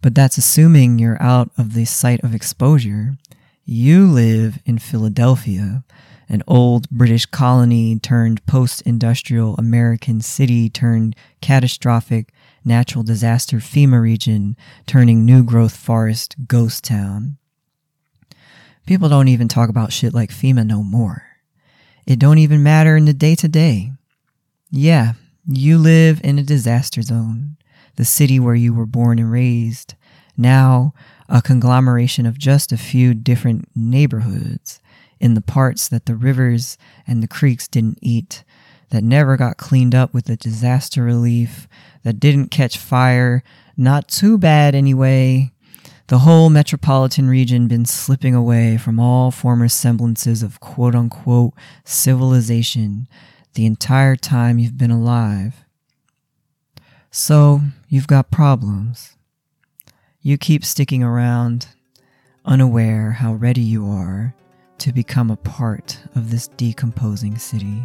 [0.03, 3.17] but that's assuming you're out of the site of exposure.
[3.65, 5.85] You live in Philadelphia,
[6.29, 12.33] an old British colony turned post industrial American city turned catastrophic
[12.65, 17.39] natural disaster FEMA region turning new growth forest ghost town.
[18.87, 21.23] People don't even talk about shit like FEMA no more.
[22.07, 23.93] It don't even matter in the day to day.
[24.71, 25.13] Yeah,
[25.47, 27.57] you live in a disaster zone,
[27.97, 29.95] the city where you were born and raised.
[30.37, 30.95] Now,
[31.29, 34.81] a conglomeration of just a few different neighborhoods
[35.21, 36.77] in the parts that the rivers
[37.07, 38.45] and the creeks didn't eat,
[38.91, 41.69] that never got cleaned up with the disaster relief,
[42.03, 43.43] that didn't catch fire,
[43.77, 45.51] not too bad anyway.
[46.09, 53.09] The whole metropolitan region been slipping away from all former semblances of quote unquote civilization
[53.55, 55.65] the entire time you've been alive.
[57.15, 57.61] So,
[57.91, 59.19] you've got problems.
[60.23, 61.67] You keep sticking around,
[62.47, 64.35] unaware how ready you are
[64.79, 67.83] to become a part of this decomposing city.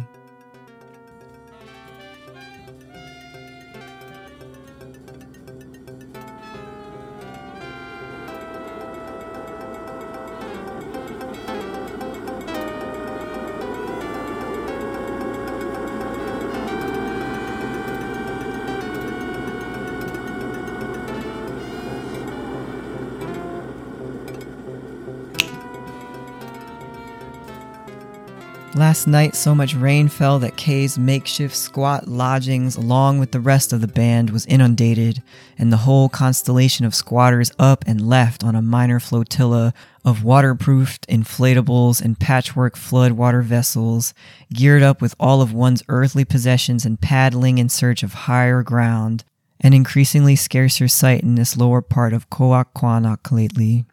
[28.98, 33.72] Last night, so much rain fell that Kay's makeshift squat lodgings, along with the rest
[33.72, 35.22] of the band, was inundated,
[35.56, 39.72] and the whole constellation of squatters up and left on a minor flotilla
[40.04, 44.14] of waterproofed inflatables and patchwork floodwater vessels,
[44.52, 49.22] geared up with all of one's earthly possessions and paddling in search of higher ground,
[49.60, 53.84] an increasingly scarcer sight in this lower part of Coaquanac lately.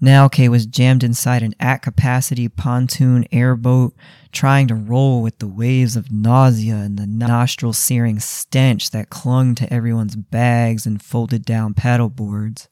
[0.00, 3.94] Now Kay was jammed inside an at capacity pontoon airboat,
[4.30, 9.54] trying to roll with the waves of nausea and the nostril searing stench that clung
[9.54, 12.68] to everyone's bags and folded down paddleboards.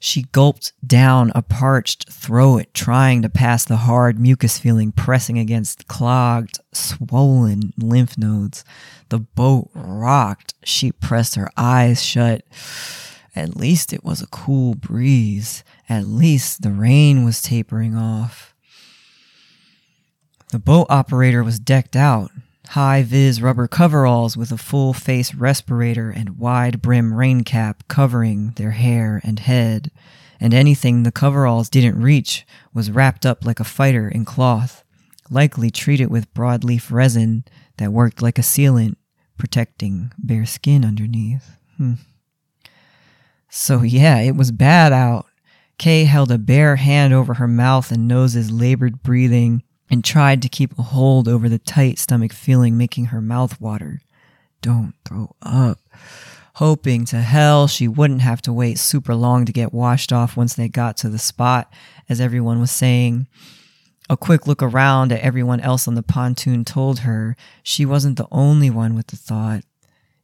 [0.00, 5.86] She gulped down a parched throat, trying to pass the hard mucus feeling pressing against
[5.86, 8.64] clogged, swollen lymph nodes.
[9.10, 10.54] The boat rocked.
[10.64, 12.42] She pressed her eyes shut.
[13.34, 15.64] At least it was a cool breeze.
[15.88, 18.54] At least the rain was tapering off.
[20.50, 22.30] The boat operator was decked out,
[22.68, 28.50] high vis rubber coveralls with a full face respirator and wide brim rain cap covering
[28.56, 29.90] their hair and head,
[30.38, 34.84] and anything the coveralls didn't reach was wrapped up like a fighter in cloth,
[35.30, 37.44] likely treated with broadleaf resin
[37.78, 38.96] that worked like a sealant,
[39.38, 41.56] protecting bare skin underneath.
[41.78, 41.94] Hmm.
[43.54, 45.26] So, yeah, it was bad out.
[45.76, 50.48] Kay held a bare hand over her mouth and nose's labored breathing and tried to
[50.48, 54.00] keep a hold over the tight stomach feeling making her mouth water.
[54.62, 55.80] Don't throw up.
[56.54, 60.54] Hoping to hell she wouldn't have to wait super long to get washed off once
[60.54, 61.70] they got to the spot,
[62.08, 63.28] as everyone was saying.
[64.08, 68.28] A quick look around at everyone else on the pontoon told her she wasn't the
[68.32, 69.62] only one with the thought.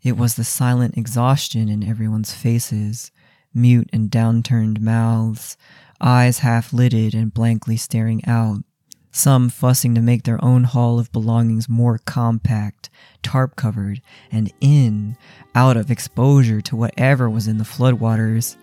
[0.03, 3.11] It was the silent exhaustion in everyone's faces
[3.55, 5.57] mute and downturned mouths,
[6.01, 8.63] eyes half lidded and blankly staring out,
[9.11, 12.91] some fussing to make their own haul of belongings more compact,
[13.23, 15.17] tarp covered, and in,
[15.55, 18.57] out of exposure to whatever was in the floodwaters,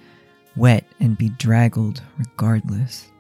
[0.56, 3.12] wet and bedraggled regardless.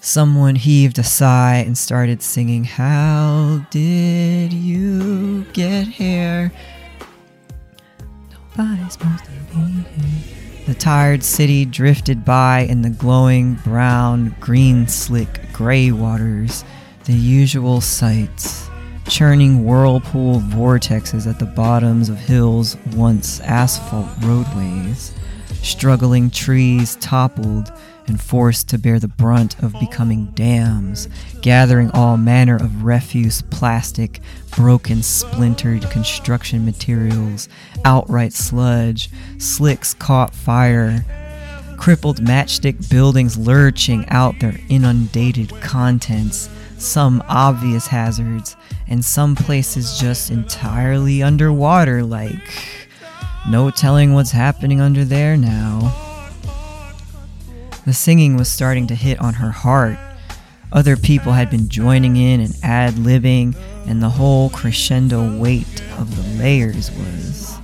[0.00, 6.52] Someone heaved a sigh and started singing, How did you get here?
[8.58, 10.66] Supposed to be here.
[10.66, 16.64] The tired city drifted by in the glowing brown, green slick gray waters,
[17.04, 18.68] the usual sights.
[19.06, 25.12] Churning whirlpool vortexes at the bottoms of hills once asphalt roadways.
[25.62, 27.70] Struggling trees toppled
[28.08, 31.08] and forced to bear the brunt of becoming dams,
[31.42, 34.20] gathering all manner of refuse, plastic,
[34.56, 37.48] broken, splintered construction materials,
[37.84, 41.04] outright sludge, slicks caught fire,
[41.76, 46.48] crippled matchstick buildings lurching out their inundated contents,
[46.78, 48.56] some obvious hazards,
[48.88, 52.36] and some places just entirely underwater, like
[53.48, 56.07] no telling what's happening under there now.
[57.88, 59.96] The singing was starting to hit on her heart.
[60.70, 66.14] Other people had been joining in and ad libbing, and the whole crescendo weight of
[66.14, 67.58] the layers was.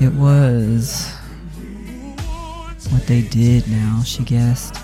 [0.00, 1.08] It was.
[2.90, 4.82] what they did now, she guessed.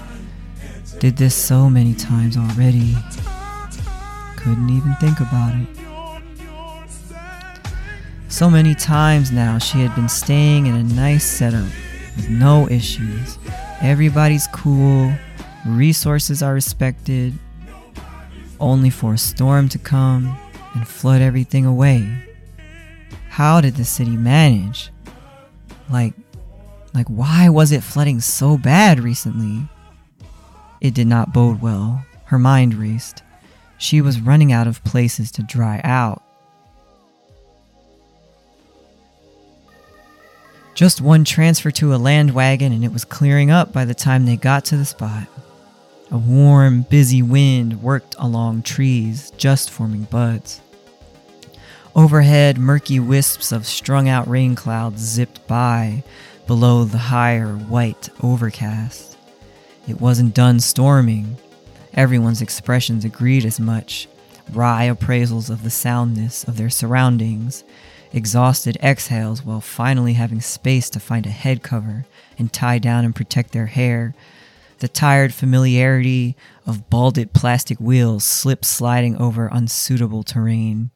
[1.00, 2.94] Did this so many times already.
[4.36, 5.66] Couldn't even think about it.
[8.28, 11.66] So many times now she had been staying in a nice setup
[12.14, 13.38] with no issues.
[13.82, 15.12] Everybody's cool,
[15.66, 17.34] resources are respected,
[18.60, 20.38] only for a storm to come
[20.74, 22.08] and flood everything away.
[23.28, 24.92] How did the city manage?
[25.90, 26.14] Like,
[26.94, 29.68] like why was it flooding so bad recently?
[30.80, 32.04] It did not bode well.
[32.26, 33.22] Her mind raced.
[33.78, 36.21] She was running out of places to dry out.
[40.74, 44.24] Just one transfer to a land wagon and it was clearing up by the time
[44.24, 45.26] they got to the spot.
[46.10, 50.60] A warm, busy wind worked along trees, just forming buds.
[51.94, 56.02] Overhead, murky wisps of strung out rain clouds zipped by
[56.46, 59.18] below the higher white overcast.
[59.86, 61.36] It wasn't done storming.
[61.92, 64.08] Everyone's expressions agreed as much.
[64.50, 67.62] Wry appraisals of the soundness of their surroundings,
[68.12, 72.06] exhausted exhales while finally having space to find a head cover
[72.38, 74.14] and tie down and protect their hair,
[74.78, 76.36] the tired familiarity
[76.66, 80.90] of balded plastic wheels slip sliding over unsuitable terrain.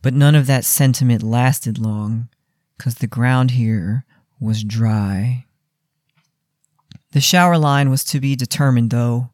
[0.00, 2.28] But none of that sentiment lasted long,
[2.76, 4.04] because the ground here
[4.40, 5.44] was dry.
[7.12, 9.30] The shower line was to be determined, though,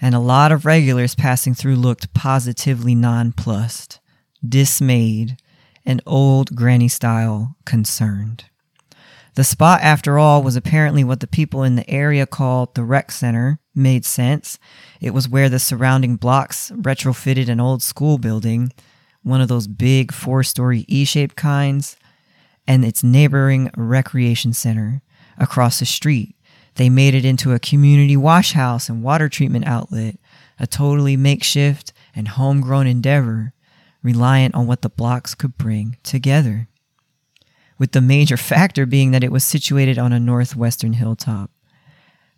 [0.00, 4.00] and a lot of regulars passing through looked positively nonplussed,
[4.46, 5.36] dismayed,
[5.86, 8.44] and old granny style concerned.
[9.36, 13.12] The spot, after all, was apparently what the people in the area called the rec
[13.12, 13.60] center.
[13.74, 14.58] Made sense.
[15.00, 18.72] It was where the surrounding blocks retrofitted an old school building,
[19.22, 21.96] one of those big four story E shaped kinds,
[22.66, 25.02] and its neighboring recreation center
[25.38, 26.34] across the street.
[26.76, 30.16] They made it into a community wash house and water treatment outlet,
[30.58, 33.52] a totally makeshift and homegrown endeavor,
[34.06, 36.68] reliant on what the blocks could bring together.
[37.76, 41.50] With the major factor being that it was situated on a northwestern hilltop,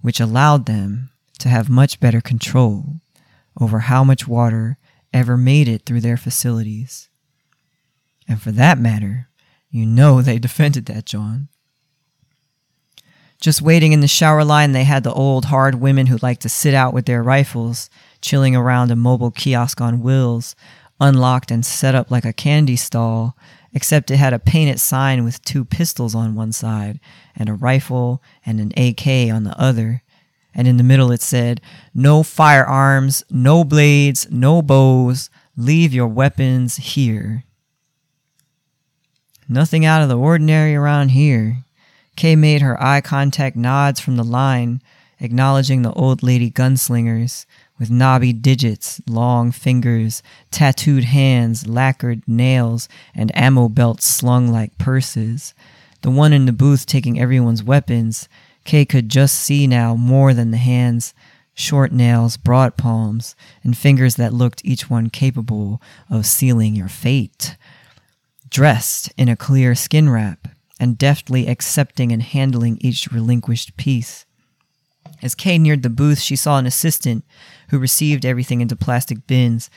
[0.00, 2.96] which allowed them to have much better control
[3.60, 4.78] over how much water
[5.12, 7.08] ever made it through their facilities.
[8.26, 9.28] And for that matter,
[9.70, 11.48] you know they defended that, John.
[13.40, 16.48] Just waiting in the shower line, they had the old, hard women who liked to
[16.48, 17.88] sit out with their rifles,
[18.20, 20.56] chilling around a mobile kiosk on wheels,
[21.00, 23.36] unlocked and set up like a candy stall,
[23.72, 27.00] except it had a painted sign with two pistols on one side,
[27.36, 30.02] and a rifle and an AK on the other.
[30.54, 31.60] And in the middle it said,
[31.94, 37.44] No firearms, no blades, no bows, leave your weapons here.
[39.48, 41.58] Nothing out of the ordinary around here.
[42.16, 44.82] Kay made her eye contact nods from the line,
[45.20, 47.46] acknowledging the old lady gunslingers
[47.78, 55.54] with knobby digits, long fingers, tattooed hands, lacquered nails, and ammo belts slung like purses.
[56.02, 58.28] The one in the booth taking everyone's weapons,
[58.64, 61.14] Kay could just see now more than the hands,
[61.54, 67.56] short nails, broad palms, and fingers that looked each one capable of sealing your fate.
[68.50, 70.48] Dressed in a clear skin wrap,
[70.78, 74.24] and deftly accepting and handling each relinquished piece.
[75.22, 77.24] As Kay neared the booth, she saw an assistant
[77.70, 79.68] who received everything into plastic bins,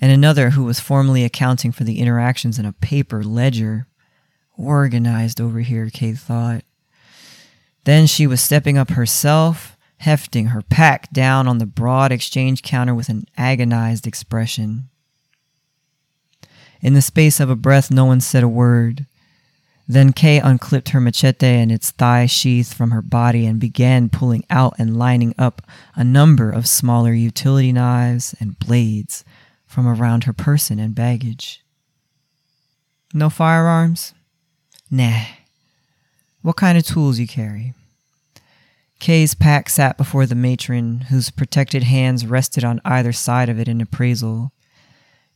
[0.00, 3.86] and another who was formally accounting for the interactions in a paper ledger.
[4.56, 6.64] Organized over here, Kay thought.
[7.84, 12.94] Then she was stepping up herself, hefting her pack down on the broad exchange counter
[12.94, 14.88] with an agonized expression.
[16.80, 19.06] In the space of a breath, no one said a word.
[19.86, 24.44] Then Kay unclipped her machete and its thigh sheath from her body and began pulling
[24.48, 25.60] out and lining up
[25.94, 29.24] a number of smaller utility knives and blades
[29.66, 31.62] from around her person and baggage.
[33.12, 34.14] No firearms?
[34.90, 35.24] Nah.
[36.40, 37.74] What kind of tools you carry?
[39.00, 43.68] Kay's pack sat before the matron, whose protected hands rested on either side of it
[43.68, 44.52] in appraisal.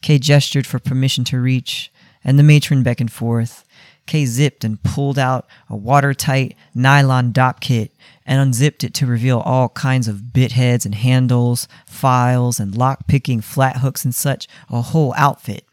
[0.01, 1.93] Kay gestured for permission to reach,
[2.25, 3.65] and the matron beckoned forth.
[4.09, 7.93] Kay zipped and pulled out a watertight nylon dop kit
[8.27, 13.07] and unzipped it to reveal all kinds of bit heads and handles, files and lock
[13.07, 15.65] picking flat hooks and such, a whole outfit.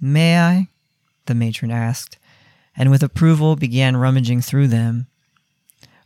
[0.00, 0.68] May I?
[1.26, 2.18] the matron asked,
[2.76, 5.06] and with approval began rummaging through them.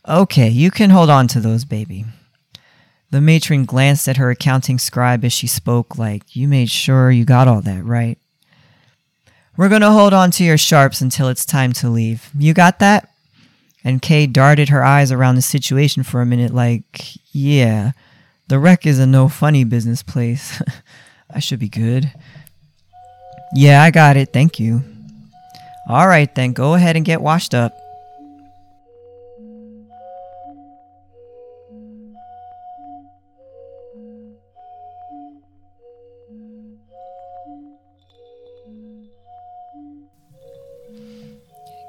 [0.06, 2.04] Okay, you can hold on to those, baby.
[3.10, 7.24] The matron glanced at her accounting scribe as she spoke, like, You made sure you
[7.24, 8.18] got all that, right?
[9.58, 12.30] We're going to hold on to your sharps until it's time to leave.
[12.38, 13.10] You got that?
[13.82, 17.90] And Kay darted her eyes around the situation for a minute, like, yeah,
[18.46, 20.62] The rec is a no funny business place.
[21.30, 22.12] I should be good.
[23.52, 24.32] Yeah, I got it.
[24.32, 24.84] Thank you.
[25.90, 27.76] Alright then, go ahead and get washed up.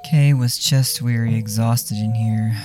[0.10, 2.58] Kay was chest weary, exhausted in here.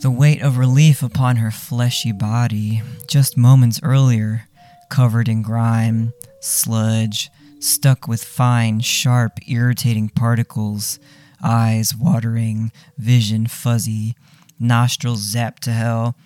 [0.00, 4.48] The weight of relief upon her fleshy body, just moments earlier,
[4.90, 10.98] covered in grime, sludge, stuck with fine, sharp, irritating particles,
[11.40, 14.16] eyes watering, vision fuzzy,
[14.58, 16.16] nostrils zapped to hell.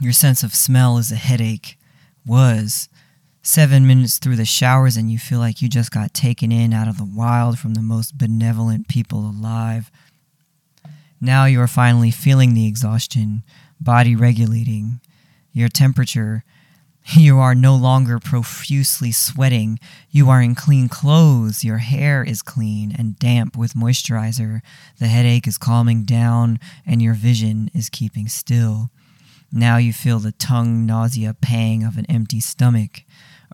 [0.00, 1.78] Your sense of smell is a headache.
[2.26, 2.88] Was.
[3.46, 6.88] Seven minutes through the showers, and you feel like you just got taken in out
[6.88, 9.88] of the wild from the most benevolent people alive.
[11.20, 13.44] Now you are finally feeling the exhaustion,
[13.80, 15.00] body regulating,
[15.52, 16.42] your temperature.
[17.12, 19.78] You are no longer profusely sweating.
[20.10, 21.62] You are in clean clothes.
[21.62, 24.60] Your hair is clean and damp with moisturizer.
[24.98, 28.90] The headache is calming down, and your vision is keeping still.
[29.52, 33.04] Now you feel the tongue nausea pang of an empty stomach,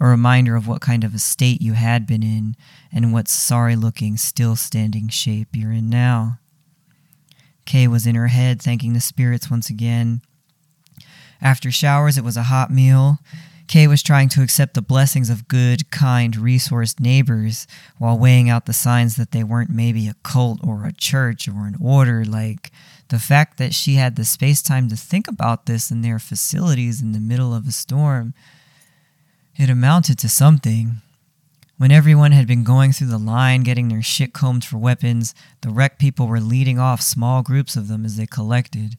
[0.02, 2.56] a reminder of what kind of a state you had been in
[2.92, 6.40] and what sorry looking, still standing shape you're in now.
[7.66, 10.20] Kay was in her head, thanking the spirits once again.
[11.40, 13.20] After showers, it was a hot meal.
[13.68, 18.66] Kay was trying to accept the blessings of good, kind, resourced neighbors while weighing out
[18.66, 22.24] the signs that they weren't maybe a cult or a church or an order.
[22.24, 22.72] Like
[23.08, 27.00] the fact that she had the space time to think about this in their facilities
[27.00, 28.34] in the middle of a storm.
[29.56, 31.02] It amounted to something.
[31.76, 35.68] When everyone had been going through the line, getting their shit combed for weapons, the
[35.70, 38.96] rec people were leading off small groups of them as they collected.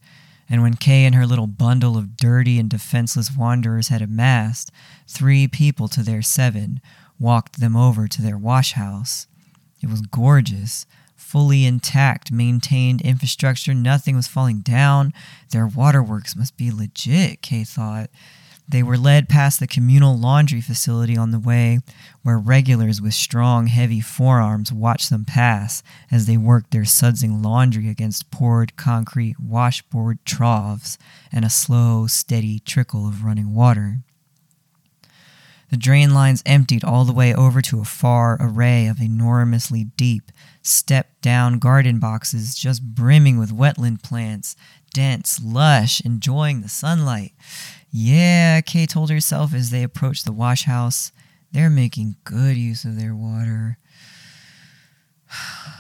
[0.47, 4.72] And when Kay and her little bundle of dirty and defenseless wanderers had amassed,
[5.08, 6.82] three people to their seven
[7.18, 9.26] walked them over to their wash house.
[9.82, 10.86] It was gorgeous,
[11.16, 15.14] fully intact, maintained infrastructure, nothing was falling down.
[15.49, 18.10] Their waterworks must be legit, Kay thought.
[18.68, 21.80] They were led past the communal laundry facility on the way,
[22.22, 27.89] where regulars with strong, heavy forearms watched them pass as they worked their sudsing laundry
[27.89, 30.97] against poured concrete washboard troughs
[31.32, 33.99] and a slow, steady trickle of running water.
[35.70, 40.32] The drain lines emptied all the way over to a far array of enormously deep,
[40.61, 44.55] step down garden boxes just brimming with wetland plants,
[44.94, 47.34] dense, lush, enjoying the sunlight.
[47.91, 51.12] Yeah, Kay told herself as they approached the wash house.
[51.52, 53.78] They're making good use of their water.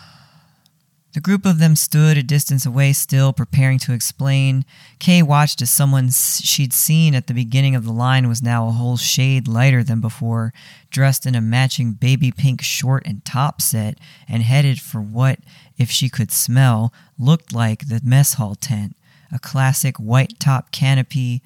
[1.13, 4.65] The group of them stood a distance away still, preparing to explain.
[4.97, 8.71] Kay watched as someone she'd seen at the beginning of the line was now a
[8.71, 10.53] whole shade lighter than before,
[10.89, 15.37] dressed in a matching baby pink short and top set, and headed for what,
[15.77, 18.95] if she could smell, looked like the mess hall tent.
[19.33, 21.41] A classic white top canopy.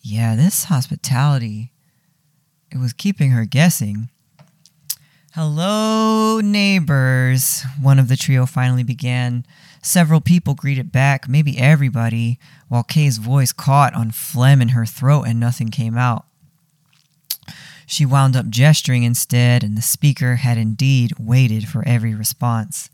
[0.00, 1.70] Yeah, this hospitality.
[2.72, 4.08] It was keeping her guessing.
[5.34, 9.44] Hello, neighbors, one of the trio finally began.
[9.82, 15.24] Several people greeted back, maybe everybody, while Kay's voice caught on phlegm in her throat
[15.24, 16.24] and nothing came out.
[17.86, 22.88] She wound up gesturing instead, and the speaker had indeed waited for every response.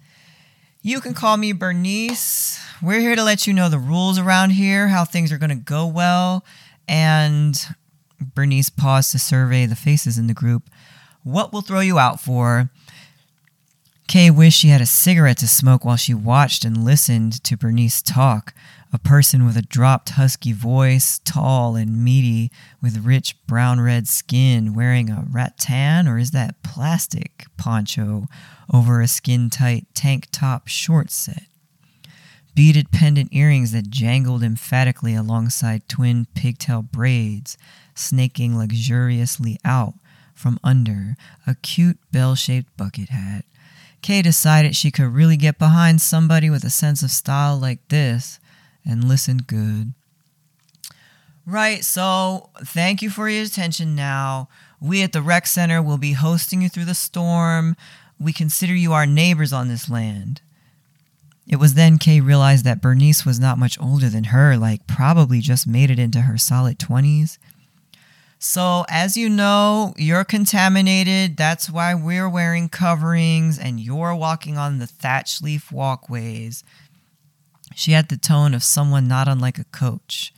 [0.85, 2.59] You can call me Bernice.
[2.83, 5.55] We're here to let you know the rules around here, how things are going to
[5.55, 6.45] go well,
[6.89, 7.57] and
[8.21, 10.69] Bernice paused to survey the faces in the group.
[11.23, 12.69] What will throw you out for?
[14.09, 18.03] Kay wished she had a cigarette to smoke while she watched and listened to Bernice
[18.03, 18.53] talk.
[18.93, 22.51] A person with a dropped husky voice, tall and meaty,
[22.83, 28.27] with rich brown red skin, wearing a rattan or is that plastic poncho
[28.73, 31.45] over a skin tight tank top short set.
[32.55, 37.57] Beaded pendant earrings that jangled emphatically alongside twin pigtail braids,
[37.95, 39.95] snaking luxuriously out
[40.35, 43.45] from under a cute bell shaped bucket hat.
[44.03, 48.41] Kay decided she could really get behind somebody with a sense of style like this
[48.85, 49.95] and listen good.
[51.47, 54.49] Right, so thank you for your attention now.
[54.81, 57.77] We at the rec center will be hosting you through the storm.
[58.23, 60.41] We consider you our neighbors on this land.
[61.47, 65.41] It was then Kay realized that Bernice was not much older than her, like probably
[65.41, 67.39] just made it into her solid 20s.
[68.39, 71.37] So, as you know, you're contaminated.
[71.37, 76.65] That's why we're wearing coverings and you're walking on the thatch leaf walkways.
[77.75, 80.33] She had the tone of someone not unlike a coach.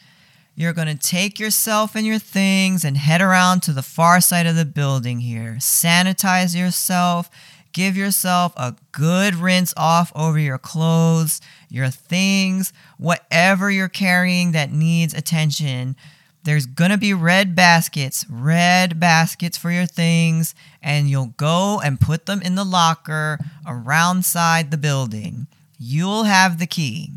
[0.55, 4.47] You're going to take yourself and your things and head around to the far side
[4.47, 5.57] of the building here.
[5.59, 7.29] Sanitize yourself.
[7.75, 14.71] Give yourself a good rinse off over your clothes, your things, whatever you're carrying that
[14.71, 15.97] needs attention.
[16.45, 22.27] There's to be red baskets, red baskets for your things, and you'll go and put
[22.27, 25.49] them in the locker around side the building.
[25.77, 27.11] You'll have the key.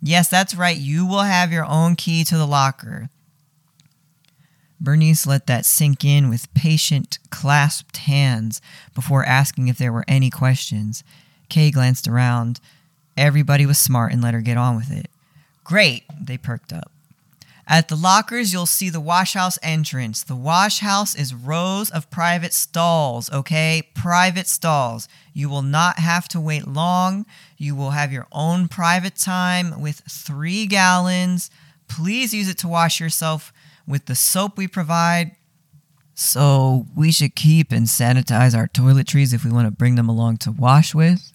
[0.00, 0.78] Yes, that's right.
[0.78, 3.10] You will have your own key to the locker.
[4.80, 8.62] Bernice let that sink in with patient, clasped hands
[8.94, 11.04] before asking if there were any questions.
[11.48, 12.60] Kay glanced around.
[13.16, 15.08] Everybody was smart and let her get on with it.
[15.64, 16.90] Great, they perked up.
[17.70, 20.24] At the lockers, you'll see the wash house entrance.
[20.24, 23.82] The wash house is rows of private stalls, okay?
[23.94, 25.06] Private stalls.
[25.32, 27.26] You will not have to wait long.
[27.56, 31.48] You will have your own private time with three gallons.
[31.86, 33.52] Please use it to wash yourself
[33.90, 35.32] with the soap we provide.
[36.14, 40.36] So, we should keep and sanitize our toiletries if we want to bring them along
[40.38, 41.32] to wash with?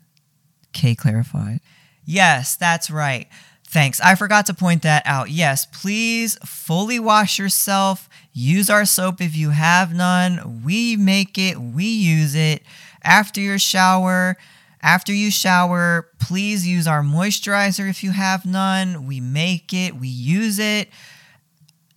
[0.74, 1.60] Kay clarified.
[2.06, 3.28] Yes, that's right.
[3.68, 4.00] Thanks.
[4.00, 5.32] I forgot to point that out.
[5.32, 8.08] Yes, please fully wash yourself.
[8.32, 10.62] Use our soap if you have none.
[10.64, 12.62] We make it, we use it.
[13.04, 14.38] After your shower,
[14.82, 19.08] after you shower, please use our moisturizer if you have none.
[19.08, 20.90] We make it, we use it.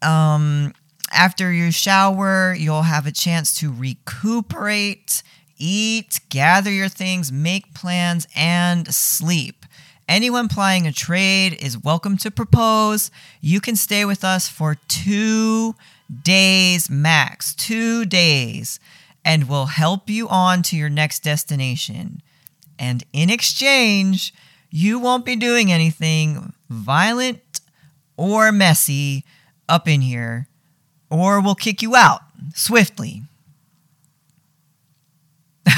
[0.03, 0.73] Um,
[1.13, 5.23] after your shower, you'll have a chance to recuperate,
[5.57, 9.65] eat, gather your things, make plans, and sleep.
[10.09, 13.11] Anyone plying a trade is welcome to propose.
[13.41, 15.75] You can stay with us for two
[16.23, 18.81] days max, two days,
[19.25, 22.23] and we'll help you on to your next destination.
[22.79, 24.33] And in exchange,
[24.71, 27.61] you won't be doing anything violent
[28.17, 29.25] or messy
[29.69, 30.49] up in here,
[31.11, 32.21] or we'll kick you out
[32.55, 33.23] swiftly.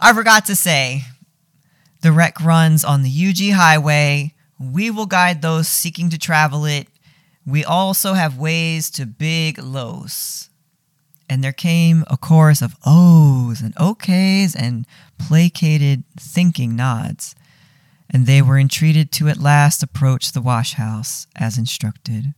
[0.00, 1.02] I forgot to say,
[2.00, 4.34] the rec runs on the UG Highway.
[4.58, 6.88] We will guide those seeking to travel it.
[7.46, 10.48] We also have ways to Big Los.
[11.28, 14.86] And there came a chorus of ohs and okays and
[15.18, 17.34] placated thinking nods.
[18.08, 22.34] And they were entreated to at last approach the wash house as instructed.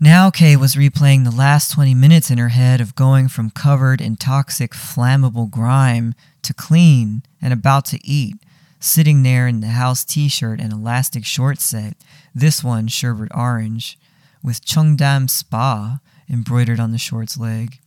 [0.00, 4.00] Now Kay was replaying the last 20 minutes in her head of going from covered
[4.00, 8.36] in toxic, flammable grime to clean and about to eat,
[8.78, 11.96] sitting there in the house t shirt and elastic short set,
[12.32, 13.98] this one sherbet orange,
[14.40, 15.98] with Cheongdam Spa
[16.30, 17.80] embroidered on the short's leg.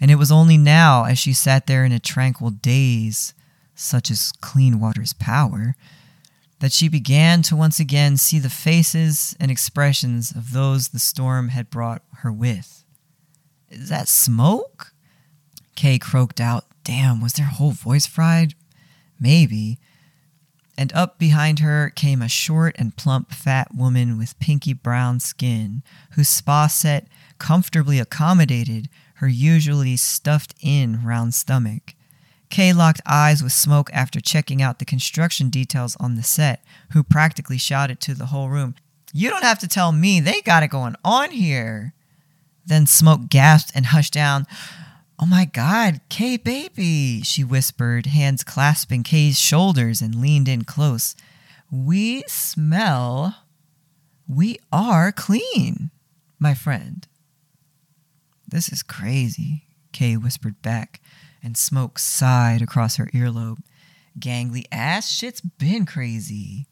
[0.00, 3.34] And it was only now, as she sat there in a tranquil daze,
[3.76, 5.76] such as clean water's power,
[6.60, 11.48] that she began to once again see the faces and expressions of those the storm
[11.48, 12.84] had brought her with.
[13.70, 14.92] Is that smoke?
[15.74, 18.54] Kay croaked out, Damn, was their whole voice fried?
[19.18, 19.78] Maybe.
[20.76, 25.82] And up behind her came a short and plump fat woman with pinky brown skin,
[26.12, 27.06] whose spa set
[27.38, 31.94] comfortably accommodated her usually stuffed in round stomach.
[32.54, 37.02] Kay locked eyes with Smoke after checking out the construction details on the set, who
[37.02, 38.76] practically shouted to the whole room,
[39.12, 41.94] You don't have to tell me, they got it going on here.
[42.64, 44.46] Then Smoke gasped and hushed down.
[45.18, 51.16] Oh my god, Kay baby, she whispered, hands clasping Kay's shoulders and leaned in close.
[51.72, 53.34] We smell.
[54.28, 55.90] We are clean,
[56.38, 57.04] my friend.
[58.46, 61.00] This is crazy, Kay whispered back,
[61.44, 63.58] and smoke sighed across her earlobe.
[64.18, 66.66] Gangly ass shit's been crazy.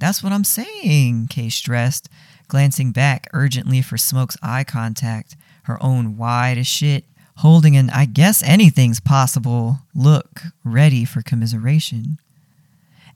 [0.00, 2.08] That's what I'm saying, Kay stressed,
[2.46, 7.04] glancing back urgently for Smoke's eye contact, her own wide as shit,
[7.36, 12.18] holding an I guess anything's possible look ready for commiseration.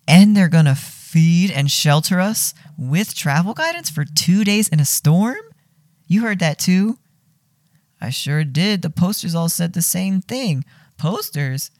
[0.06, 4.84] And they're gonna feed and shelter us with travel guidance for two days in a
[4.84, 5.36] storm?
[6.06, 6.98] You heard that too?
[8.00, 8.82] I sure did.
[8.82, 10.64] The posters all said the same thing.
[11.02, 11.72] Posters?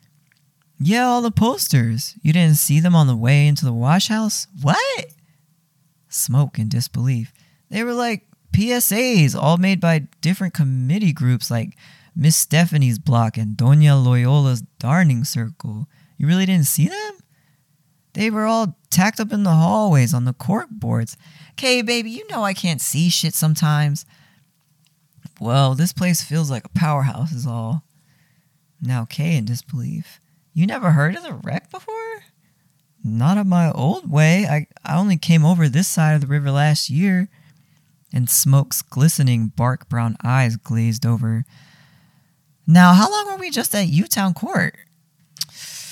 [0.80, 2.16] Yeah, all the posters.
[2.22, 4.48] You didn't see them on the way into the wash house?
[4.60, 5.06] What?
[6.08, 7.32] Smoke and disbelief.
[7.70, 11.76] They were like PSAs, all made by different committee groups like
[12.16, 15.86] Miss Stephanie's block and Doña Loyola's darning circle.
[16.18, 17.18] You really didn't see them?
[18.14, 21.16] They were all tacked up in the hallways on the cork boards.
[21.54, 24.04] Kay, baby, you know I can't see shit sometimes.
[25.40, 27.84] Well, this place feels like a powerhouse, is all.
[28.82, 30.20] Now, Kay in disbelief.
[30.52, 32.24] You never heard of the rec before?
[33.04, 34.44] Not up my old way.
[34.46, 37.28] I, I only came over this side of the river last year.
[38.12, 41.44] And Smoke's glistening bark brown eyes glazed over.
[42.66, 44.74] Now, how long were we just at Utown Court?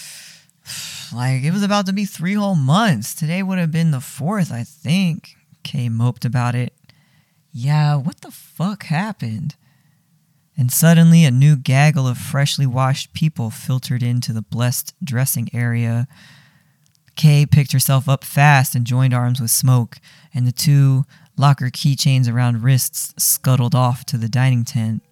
[1.12, 3.16] Like, it was about to be three whole months.
[3.16, 5.34] Today would have been the fourth, I think.
[5.64, 6.72] Kay moped about it.
[7.52, 9.56] Yeah, what the fuck happened?
[10.60, 16.06] And suddenly, a new gaggle of freshly washed people filtered into the blessed dressing area.
[17.16, 19.96] Kay picked herself up fast and joined arms with Smoke,
[20.34, 25.02] and the two locker keychains around wrists scuttled off to the dining tent.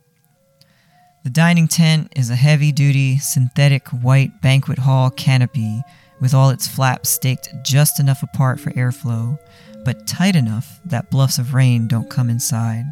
[1.25, 5.81] The dining tent is a heavy duty, synthetic white banquet hall canopy
[6.21, 9.39] with all its flaps staked just enough apart for airflow,
[9.83, 12.85] but tight enough that bluffs of rain don't come inside.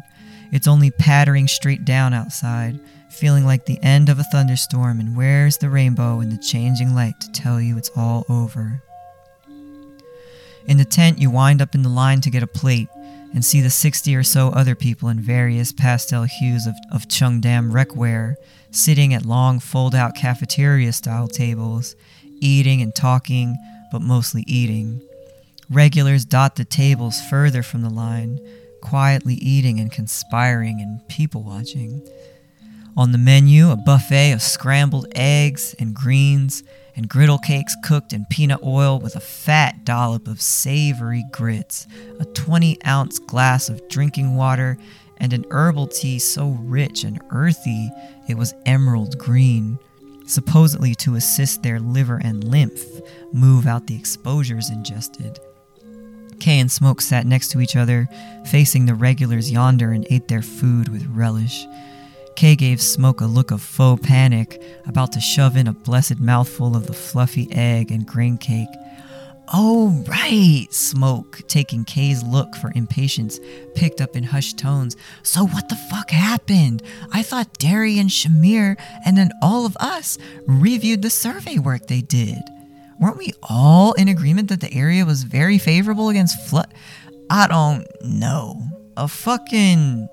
[0.51, 2.79] It's only pattering straight down outside,
[3.09, 7.19] feeling like the end of a thunderstorm, and where's the rainbow in the changing light
[7.21, 8.81] to tell you it's all over?
[10.67, 12.89] In the tent, you wind up in the line to get a plate
[13.33, 17.71] and see the 60 or so other people in various pastel hues of, of Cheongdam
[17.71, 18.35] recware
[18.71, 21.95] sitting at long fold out cafeteria style tables,
[22.39, 23.57] eating and talking,
[23.91, 25.01] but mostly eating.
[25.69, 28.39] Regulars dot the tables further from the line,
[28.81, 32.07] quietly eating and conspiring and people watching.
[32.95, 36.63] On the menu, a buffet of scrambled eggs and greens
[36.95, 41.85] and griddle cakes cooked in peanut oil with a fat dollop of savory grits,
[42.19, 44.77] a 20 ounce glass of drinking water,
[45.17, 47.91] and an herbal tea so rich and earthy
[48.27, 49.77] it was emerald green,
[50.25, 52.83] supposedly to assist their liver and lymph
[53.31, 55.39] move out the exposures ingested.
[56.39, 58.07] Kay and Smoke sat next to each other,
[58.45, 61.65] facing the regulars yonder, and ate their food with relish.
[62.35, 66.75] Kay gave Smoke a look of faux panic, about to shove in a blessed mouthful
[66.75, 68.69] of the fluffy egg and grain cake.
[69.53, 73.39] Oh, right, Smoke, taking Kay's look for impatience,
[73.75, 74.97] picked up in hushed tones.
[75.23, 76.83] So, what the fuck happened?
[77.13, 82.01] I thought Derry and Shamir, and then all of us, reviewed the survey work they
[82.01, 82.41] did.
[82.99, 86.73] Weren't we all in agreement that the area was very favorable against flood?
[87.29, 88.61] I don't know.
[88.95, 90.07] A fucking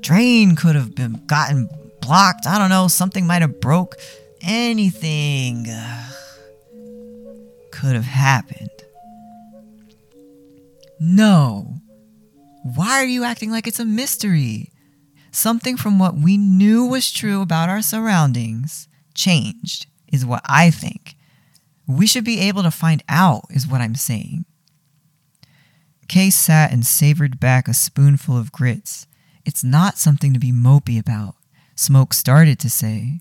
[0.00, 1.68] drain could have been gotten
[2.00, 2.46] blocked.
[2.46, 2.88] I don't know.
[2.88, 3.96] Something might have broke.
[4.40, 5.64] Anything
[7.72, 8.70] could have happened.
[11.00, 11.80] No.
[12.62, 14.70] Why are you acting like it's a mystery?
[15.32, 21.16] Something from what we knew was true about our surroundings changed, is what I think.
[21.96, 24.44] We should be able to find out, is what I'm saying.
[26.08, 29.06] Kay sat and savored back a spoonful of grits.
[29.44, 31.36] It's not something to be mopey about,
[31.74, 33.20] Smoke started to say.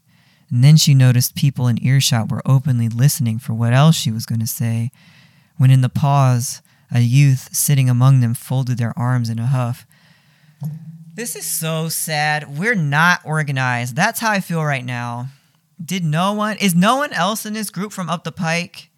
[0.50, 4.26] And then she noticed people in earshot were openly listening for what else she was
[4.26, 4.92] going to say,
[5.58, 6.62] when in the pause,
[6.92, 9.86] a youth sitting among them folded their arms in a huff.
[11.14, 12.58] This is so sad.
[12.58, 13.96] We're not organized.
[13.96, 15.28] That's how I feel right now.
[15.84, 18.90] Did no one, is no one else in this group from up the pike?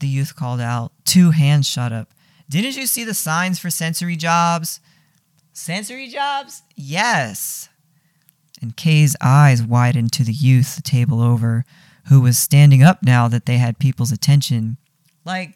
[0.00, 0.92] The youth called out.
[1.04, 2.12] Two hands shot up.
[2.48, 4.80] Didn't you see the signs for sensory jobs?
[5.52, 6.62] Sensory jobs?
[6.76, 7.68] Yes.
[8.62, 11.64] And Kay's eyes widened to the youth the table over,
[12.08, 14.78] who was standing up now that they had people's attention.
[15.24, 15.54] Like,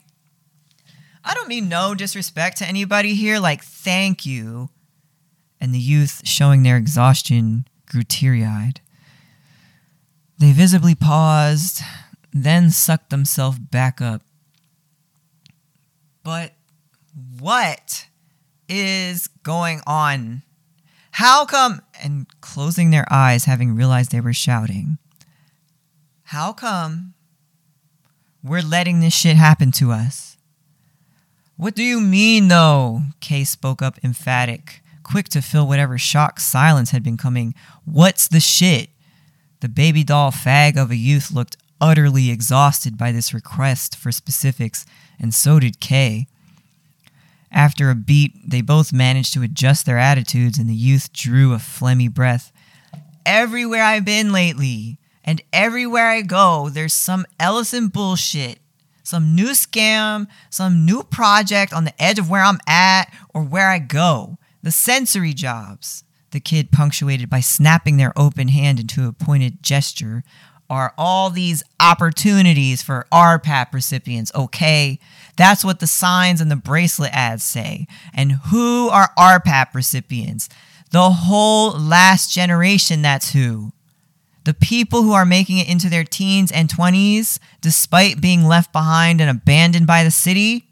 [1.25, 4.71] I don't mean no disrespect to anybody here, like, thank you.
[5.61, 8.81] And the youth, showing their exhaustion, grew teary eyed.
[10.43, 11.83] They visibly paused,
[12.33, 14.23] then sucked themselves back up.
[16.25, 16.55] But
[17.39, 18.09] what
[18.69, 20.43] is going on?
[21.13, 21.81] How come?
[22.03, 24.99] And closing their eyes, having realized they were shouting,
[26.25, 27.15] How come
[28.43, 30.37] we're letting this shit happen to us?
[31.57, 33.03] What do you mean, though?
[33.21, 37.55] Kay spoke up emphatic, quick to fill whatever shock silence had been coming.
[37.85, 38.89] What's the shit?
[39.63, 44.85] The baby doll fag of a youth looked utterly exhausted by this request for specifics,
[45.21, 46.27] and so did Kay.
[47.53, 51.59] After a beat, they both managed to adjust their attitudes, and the youth drew a
[51.59, 52.51] phlegmy breath.
[53.25, 58.59] Everywhere I've been lately, and everywhere I go, there's some Ellison bullshit.
[59.05, 63.69] Some new scam, some new project on the edge of where I'm at or where
[63.69, 64.39] I go.
[64.65, 66.03] The sensory jobs,
[66.33, 70.25] the kid punctuated by snapping their open hand into a pointed gesture,
[70.69, 74.99] are all these opportunities for RPAP recipients, okay?
[75.37, 77.87] That's what the signs and the bracelet ads say.
[78.15, 80.49] And who are RPAP recipients?
[80.91, 83.73] The whole last generation, that's who.
[84.45, 89.21] The people who are making it into their teens and 20s, despite being left behind
[89.21, 90.72] and abandoned by the city.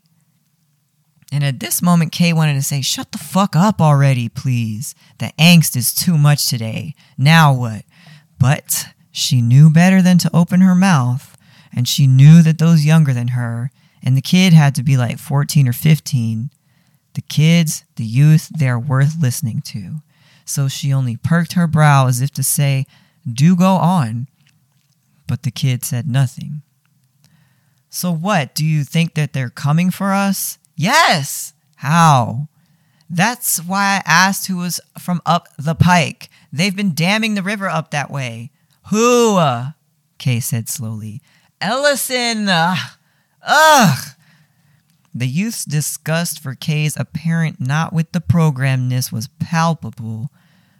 [1.33, 4.95] And at this moment, Kay wanted to say, Shut the fuck up already, please.
[5.18, 6.95] The angst is too much today.
[7.16, 7.85] Now what?
[8.39, 11.37] But she knew better than to open her mouth,
[11.74, 13.70] and she knew that those younger than her,
[14.03, 16.51] and the kid had to be like 14 or 15,
[17.14, 19.97] the kids, the youth, they are worth listening to.
[20.45, 22.87] So she only perked her brow as if to say,
[23.31, 24.28] Do go on.
[25.26, 26.62] But the kid said nothing.
[27.89, 28.55] So what?
[28.55, 30.59] Do you think that they're coming for us?
[30.81, 31.53] Yes!
[31.76, 32.49] How?
[33.11, 36.31] That's why I asked who was from up the pike.
[36.51, 38.51] They've been damming the river up that way.
[38.89, 39.39] Who?
[40.16, 41.20] Kay said slowly.
[41.61, 42.49] Ellison!
[42.49, 44.09] Ugh!
[45.14, 50.31] The youth's disgust for Kay's apparent not with the programness was palpable,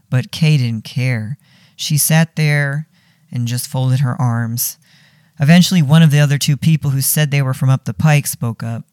[0.09, 1.37] but Kay didn't care.
[1.77, 2.89] She sat there
[3.31, 4.79] and just folded her arms.
[5.39, 8.27] Eventually, one of the other two people who said they were from up the pike
[8.27, 8.87] spoke up.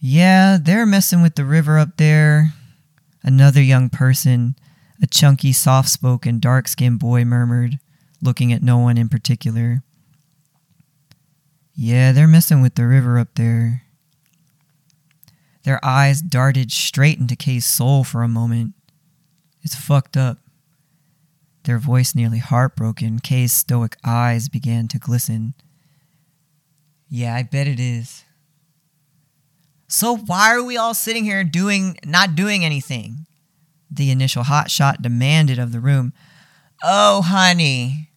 [0.00, 2.54] Yeah, they're messing with the river up there.
[3.22, 4.56] Another young person,
[5.02, 7.78] a chunky, soft spoken, dark skinned boy, murmured,
[8.22, 9.82] looking at no one in particular.
[11.74, 13.82] Yeah, they're messing with the river up there.
[15.64, 18.72] Their eyes darted straight into Kay's soul for a moment.
[19.62, 20.38] It's fucked up.
[21.64, 25.52] Their voice nearly heartbroken, Kay's stoic eyes began to glisten.
[27.10, 28.24] Yeah, I bet it is.
[29.90, 33.26] So why are we all sitting here doing not doing anything?
[33.90, 36.12] The initial hotshot demanded of the room.
[36.80, 38.10] Oh, honey.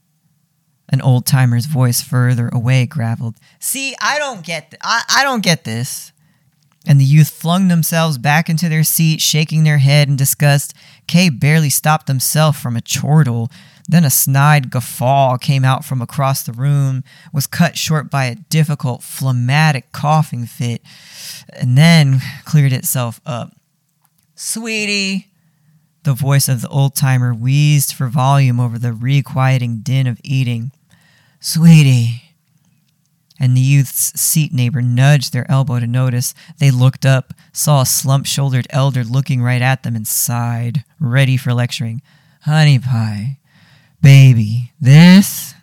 [0.90, 3.38] An old timer's voice further away graveled.
[3.60, 6.12] See, I don't get th- I, I don't get this.
[6.86, 10.76] And the youth flung themselves back into their seat, shaking their head in disgust.
[11.08, 13.50] Kay barely stopped himself from a chortle.
[13.88, 17.04] Then a snide guffaw came out from across the room,
[17.34, 20.82] was cut short by a difficult, phlegmatic coughing fit,
[21.54, 23.52] and then cleared itself up.
[24.36, 25.28] Sweetie,
[26.04, 30.72] the voice of the old timer wheezed for volume over the requieting din of eating.
[31.40, 32.22] Sweetie.
[33.40, 36.34] And the youth's seat neighbor nudged their elbow to notice.
[36.60, 41.36] They looked up, saw a slump shouldered elder looking right at them, and sighed, ready
[41.36, 42.02] for lecturing.
[42.44, 43.40] Honey pie,
[44.04, 45.56] baby, this,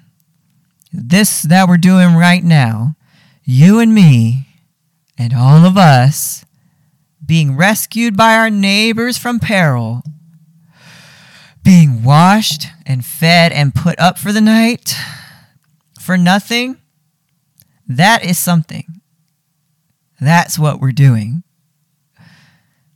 [0.93, 2.97] this that we're doing right now,
[3.45, 4.47] you and me,
[5.17, 6.45] and all of us,
[7.25, 10.03] being rescued by our neighbors from peril,
[11.63, 14.97] being washed and fed and put up for the night
[16.01, 16.79] for nothing,
[17.87, 19.03] that is something.
[20.19, 21.43] That's what we're doing.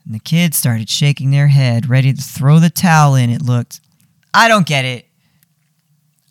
[0.05, 3.28] And the kids started shaking their head, ready to throw the towel in.
[3.28, 3.80] It looked,
[4.32, 5.07] I don't get it.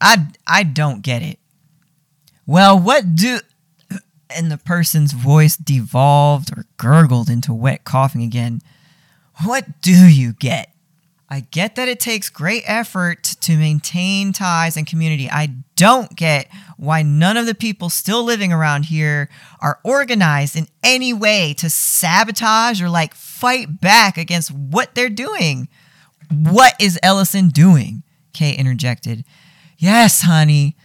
[0.04, 1.39] I, I don't get it.
[2.45, 3.39] Well, what do.
[4.36, 8.62] And the person's voice devolved or gurgled into wet coughing again.
[9.43, 10.74] What do you get?
[11.30, 15.30] I get that it takes great effort to maintain ties and community.
[15.30, 16.47] I don't get
[16.78, 19.30] why none of the people still living around here
[19.60, 25.70] are organized in any way to sabotage or like fight back against what they're doing.
[26.32, 28.04] What is Ellison doing?
[28.34, 29.26] Kay interjected.
[29.78, 30.76] Yes, honey.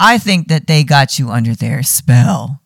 [0.00, 2.60] I think that they got you under their spell.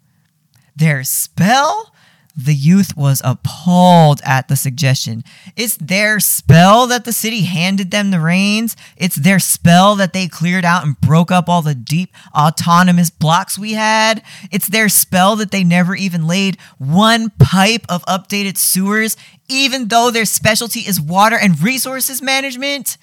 [0.77, 1.93] Their spell?
[2.35, 5.23] The youth was appalled at the suggestion.
[5.55, 8.75] It's their spell that the city handed them the reins.
[8.97, 13.59] It's their spell that they cleared out and broke up all the deep autonomous blocks
[13.59, 14.23] we had.
[14.51, 19.15] It's their spell that they never even laid one pipe of updated sewers,
[19.51, 22.97] even though their specialty is water and resources management.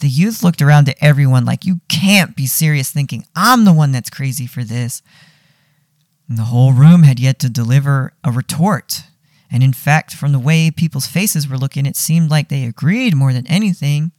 [0.00, 3.92] The youth looked around at everyone like, You can't be serious thinking I'm the one
[3.92, 5.02] that's crazy for this.
[6.28, 9.02] And the whole room had yet to deliver a retort.
[9.50, 13.16] And in fact, from the way people's faces were looking, it seemed like they agreed
[13.16, 14.12] more than anything.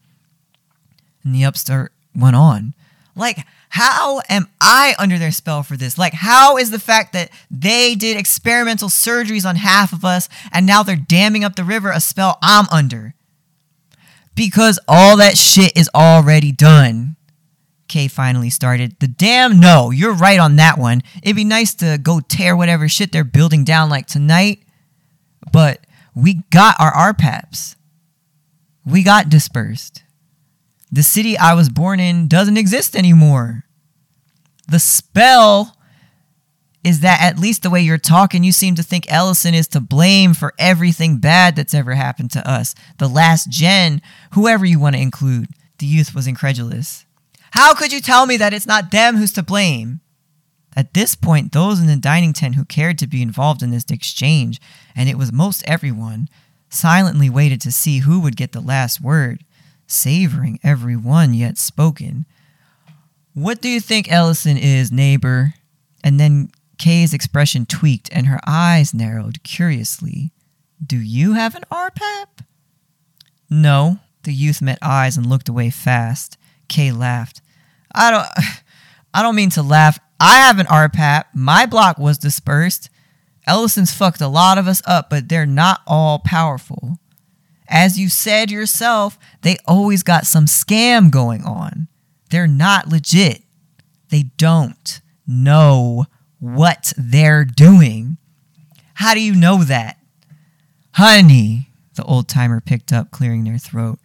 [1.24, 2.74] And the upstart went on.
[3.16, 5.98] Like, how am I under their spell for this?
[5.98, 10.66] Like, how is the fact that they did experimental surgeries on half of us and
[10.66, 13.14] now they're damming up the river a spell I'm under?
[14.36, 17.16] Because all that shit is already done.
[17.88, 18.96] Kay finally started.
[19.00, 21.02] The damn no, you're right on that one.
[21.22, 24.60] It'd be nice to go tear whatever shit they're building down like tonight,
[25.52, 27.76] but we got our RPAPs.
[28.86, 30.04] We got dispersed.
[30.92, 33.66] The city I was born in doesn't exist anymore.
[34.70, 35.76] The spell
[36.84, 39.80] is that at least the way you're talking, you seem to think Ellison is to
[39.80, 42.74] blame for everything bad that's ever happened to us.
[42.98, 44.02] The last gen,
[44.34, 45.50] whoever you want to include.
[45.78, 47.06] The youth was incredulous.
[47.52, 50.00] How could you tell me that it's not them who's to blame?
[50.76, 53.86] At this point, those in the dining tent who cared to be involved in this
[53.90, 54.62] exchange,
[54.96, 56.30] and it was most everyone,
[56.70, 59.44] silently waited to see who would get the last word,
[59.86, 62.26] savoring every one yet spoken.
[63.34, 65.54] What do you think Ellison is, neighbor?
[66.04, 66.52] And then
[66.82, 70.32] Kay's expression tweaked and her eyes narrowed curiously.
[70.84, 72.44] Do you have an RPAP?
[73.52, 74.00] No.
[74.24, 76.40] The youth met eyes and looked away fast.
[76.70, 77.40] Kay laughed.
[77.94, 78.28] I don't
[79.14, 80.00] I don't mean to laugh.
[80.20, 81.26] I have an RPAP.
[81.36, 82.90] My block was dispersed.
[83.46, 86.98] Ellison's fucked a lot of us up, but they're not all powerful.
[87.68, 91.90] As you said yourself, they always got some scam going on.
[92.32, 93.44] They're not legit.
[94.10, 96.08] They don't know
[96.42, 98.18] what they're doing.
[98.96, 99.98] How do you know that?
[100.96, 104.00] Honey, the old timer picked up, clearing their throat.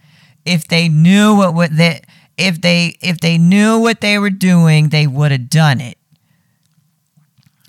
[0.44, 2.02] If they knew what, what they
[2.38, 5.98] if they if they knew what they were doing, they would have done it.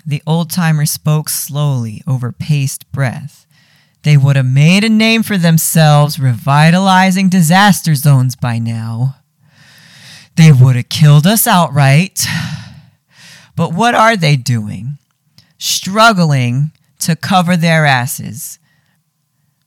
[0.06, 3.46] The old timer spoke slowly over paced breath.
[4.02, 9.16] They would have made a name for themselves revitalizing disaster zones by now.
[10.36, 12.24] They would have killed us outright.
[13.58, 14.98] But what are they doing?
[15.58, 18.60] Struggling to cover their asses.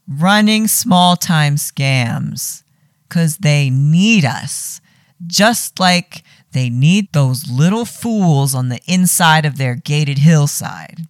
[0.08, 2.64] Running small time scams.
[3.10, 4.80] Because they need us.
[5.28, 6.24] Just like
[6.54, 11.02] they need those little fools on the inside of their gated hillside.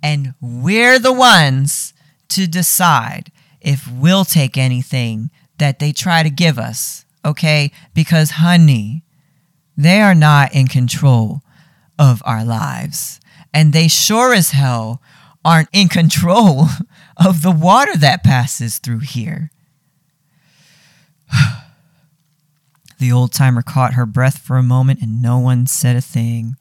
[0.00, 1.92] And we're the ones
[2.28, 7.72] to decide if we'll take anything that they try to give us, okay?
[7.94, 9.02] Because, honey,
[9.76, 11.42] they are not in control
[11.98, 13.20] of our lives.
[13.52, 15.02] And they sure as hell
[15.44, 16.66] aren't in control
[17.16, 19.50] of the water that passes through here.
[22.98, 26.56] the old timer caught her breath for a moment and no one said a thing.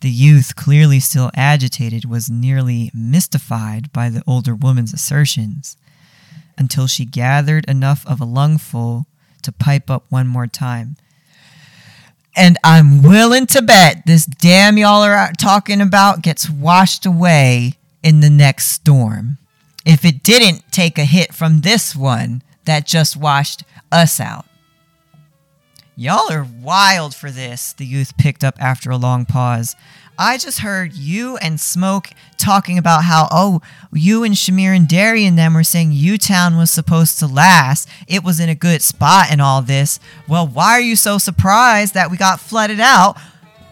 [0.00, 5.78] The youth, clearly still agitated, was nearly mystified by the older woman's assertions
[6.58, 9.06] until she gathered enough of a lungful
[9.42, 10.96] to pipe up one more time.
[12.36, 18.20] And I'm willing to bet this damn y'all are talking about gets washed away in
[18.20, 19.38] the next storm.
[19.86, 23.62] If it didn't take a hit from this one that just washed
[23.92, 24.46] us out.
[25.96, 29.76] Y'all are wild for this, the youth picked up after a long pause.
[30.18, 33.60] I just heard you and Smoke talking about how, oh,
[33.92, 37.88] you and Shamir and Derry and them were saying U Town was supposed to last.
[38.06, 39.98] It was in a good spot and all this.
[40.28, 43.16] Well, why are you so surprised that we got flooded out?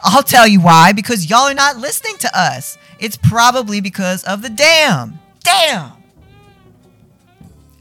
[0.02, 2.76] I'll tell you why, because y'all are not listening to us.
[2.98, 5.20] It's probably because of the dam.
[5.44, 5.92] Damn!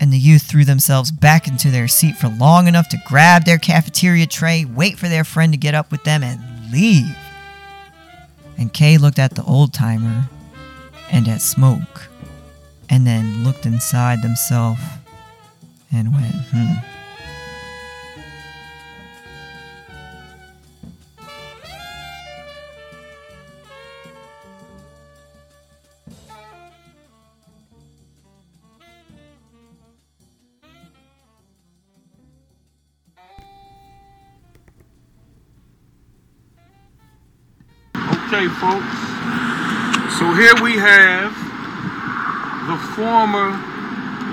[0.02, 3.60] and the youth threw themselves back into their seat for long enough to grab their
[3.60, 7.16] cafeteria tray, wait for their friend to get up with them, and leave.
[8.62, 10.30] And Kay looked at the old timer
[11.10, 12.10] and at Smoke,
[12.92, 14.80] and then looked inside themselves
[15.92, 16.91] and went, hmm.
[38.34, 38.88] Okay, folks.
[40.18, 41.36] So here we have
[42.66, 43.52] the former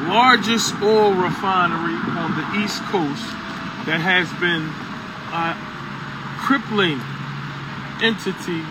[0.06, 3.26] largest oil refinery on the East Coast
[3.90, 4.70] that has been
[5.34, 5.58] a
[6.38, 7.02] crippling
[8.00, 8.62] entity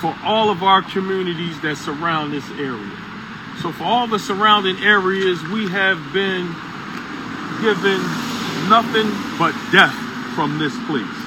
[0.00, 2.98] for all of our communities that surround this area.
[3.62, 6.50] So for all the surrounding areas, we have been
[7.62, 8.02] given
[8.66, 9.94] nothing but death
[10.34, 11.21] from this place.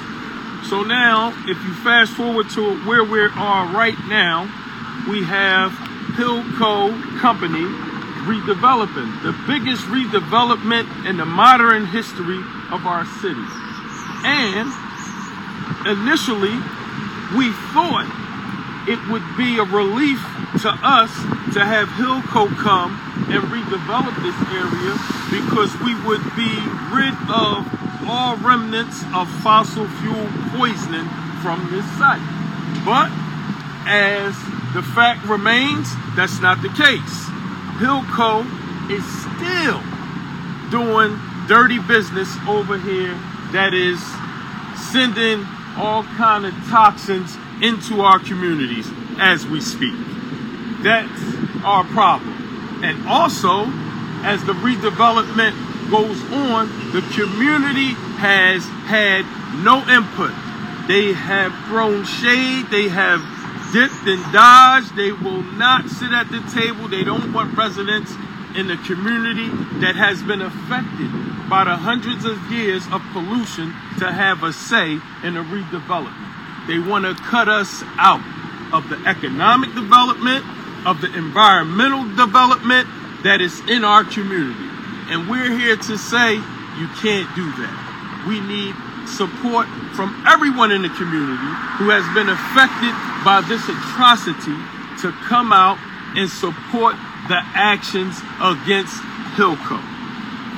[0.69, 4.49] So now, if you fast forward to where we are right now,
[5.07, 5.71] we have
[6.17, 6.89] Hilco
[7.19, 7.65] Company
[8.25, 12.39] redeveloping the biggest redevelopment in the modern history
[12.71, 13.45] of our city.
[14.25, 14.73] And
[15.85, 16.57] initially,
[17.37, 18.09] we thought
[18.89, 20.17] it would be a relief
[20.65, 21.13] to us
[21.53, 22.97] to have Hilco come
[23.29, 24.97] and redevelop this area
[25.29, 26.57] because we would be
[26.89, 31.07] rid of all remnants of fossil fuel poisoning
[31.41, 32.21] from this site.
[32.85, 33.11] But
[33.87, 34.35] as
[34.73, 37.29] the fact remains, that's not the case.
[37.77, 38.45] Hilco
[38.89, 39.05] is
[39.35, 39.81] still
[40.71, 43.13] doing dirty business over here
[43.51, 44.01] that is
[44.91, 45.45] sending
[45.77, 48.87] all kind of toxins into our communities
[49.17, 49.95] as we speak.
[50.83, 52.83] That's our problem.
[52.83, 53.65] And also,
[54.23, 59.25] as the redevelopment goes on, the community has had
[59.63, 60.33] no input.
[60.87, 62.67] They have thrown shade.
[62.69, 63.21] They have
[63.73, 64.95] dipped and dodged.
[64.95, 66.87] They will not sit at the table.
[66.87, 68.11] They don't want residents
[68.55, 69.49] in the community
[69.81, 71.11] that has been affected
[71.49, 76.67] by the hundreds of years of pollution to have a say in the redevelopment.
[76.67, 78.23] They want to cut us out
[78.73, 80.45] of the economic development,
[80.85, 82.87] of the environmental development
[83.23, 84.64] that is in our community.
[85.09, 88.25] And we're here to say you can't do that.
[88.27, 88.75] We need
[89.07, 94.57] support from everyone in the community who has been affected by this atrocity
[95.01, 95.77] to come out
[96.17, 96.95] and support
[97.27, 98.95] the actions against
[99.37, 99.77] Hilco.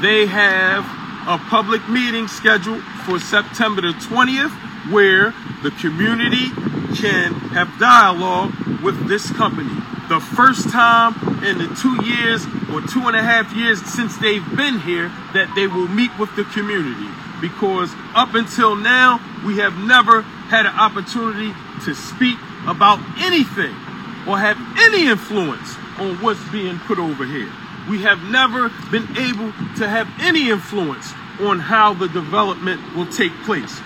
[0.01, 0.85] They have
[1.27, 4.51] a public meeting scheduled for September the 20th
[4.91, 5.33] where
[5.63, 6.49] the community
[6.95, 9.75] can have dialogue with this company.
[10.09, 14.55] The first time in the two years or two and a half years since they've
[14.55, 17.11] been here that they will meet with the community.
[17.41, 21.53] Because up until now, we have never had an opportunity
[21.83, 23.75] to speak about anything
[24.25, 27.51] or have any influence on what's being put over here.
[27.89, 31.11] We have never been able to have any influence
[31.41, 33.79] on how the development will take place.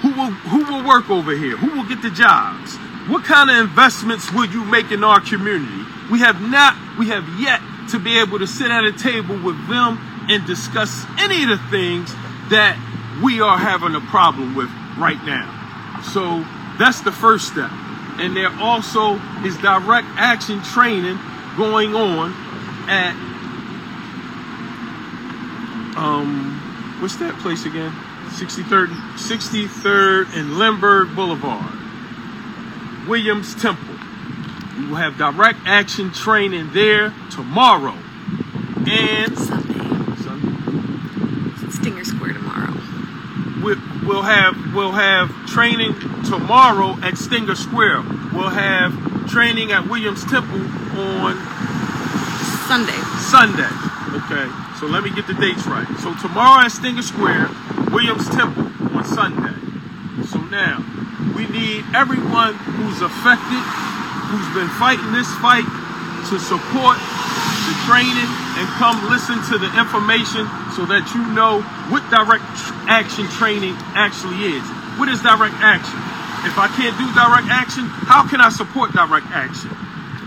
[0.00, 1.56] Who will who will work over here?
[1.56, 2.78] Who will get the jobs?
[3.08, 5.84] What kind of investments will you make in our community?
[6.10, 7.60] We have not we have yet
[7.90, 11.58] to be able to sit at a table with them and discuss any of the
[11.70, 12.12] things
[12.50, 12.76] that
[13.22, 14.68] we are having a problem with
[14.98, 16.00] right now.
[16.12, 16.44] So
[16.78, 17.70] that's the first step.
[18.18, 21.18] And there also is direct action training
[21.56, 22.32] going on
[22.88, 23.14] at
[25.96, 26.58] um
[27.00, 27.92] what's that place again?
[28.30, 31.85] 63rd 63rd and Lindbergh Boulevard.
[33.06, 33.94] Williams Temple.
[34.78, 37.94] We will have direct action training there tomorrow.
[38.86, 40.14] And Sunday.
[40.22, 41.70] Sunday.
[41.70, 42.74] Stinger Square tomorrow.
[43.62, 48.02] we- we'll have we'll have training tomorrow at Stinger Square.
[48.32, 50.60] We'll have training at Williams Temple
[51.00, 51.36] on
[52.68, 53.00] Sunday.
[53.18, 53.68] Sunday.
[54.14, 55.86] Okay, so let me get the dates right.
[56.00, 57.50] So tomorrow at Stinger Square,
[57.90, 59.54] Williams Temple on Sunday.
[60.26, 60.84] So now
[61.36, 63.62] we need everyone who's affected,
[64.32, 65.68] who's been fighting this fight,
[66.32, 71.60] to support the training and come listen to the information so that you know
[71.92, 72.42] what direct
[72.88, 74.64] action training actually is.
[74.96, 76.00] What is direct action?
[76.48, 79.70] If I can't do direct action, how can I support direct action?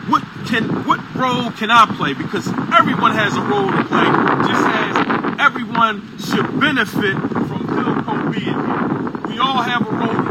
[0.10, 2.14] what can what role can I play?
[2.14, 4.10] Because everyone has a role to play,
[4.50, 9.28] just as everyone should benefit from Hilco being here.
[9.30, 10.29] We all have a role.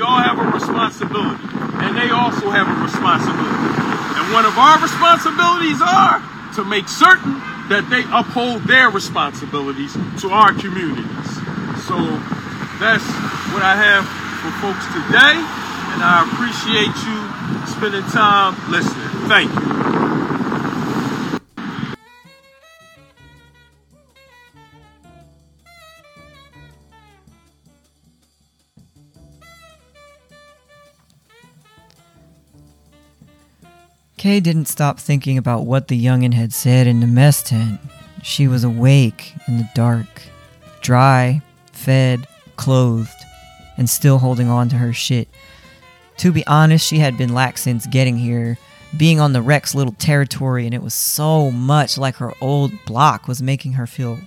[0.00, 1.44] All have a responsibility,
[1.84, 3.68] and they also have a responsibility.
[4.16, 6.24] And one of our responsibilities are
[6.56, 7.36] to make certain
[7.68, 9.92] that they uphold their responsibilities
[10.24, 11.28] to our communities.
[11.84, 12.00] So
[12.80, 13.04] that's
[13.52, 14.08] what I have
[14.40, 17.20] for folks today, and I appreciate you
[17.68, 19.28] spending time listening.
[19.28, 19.99] Thank you.
[34.20, 37.80] Kay didn't stop thinking about what the youngin' had said in the mess tent.
[38.22, 40.24] She was awake in the dark,
[40.82, 41.40] dry,
[41.72, 42.26] fed,
[42.56, 43.08] clothed,
[43.78, 45.26] and still holding on to her shit.
[46.18, 48.58] To be honest, she had been lax since getting here,
[48.94, 53.26] being on the rec's little territory, and it was so much like her old block
[53.26, 54.18] was making her feel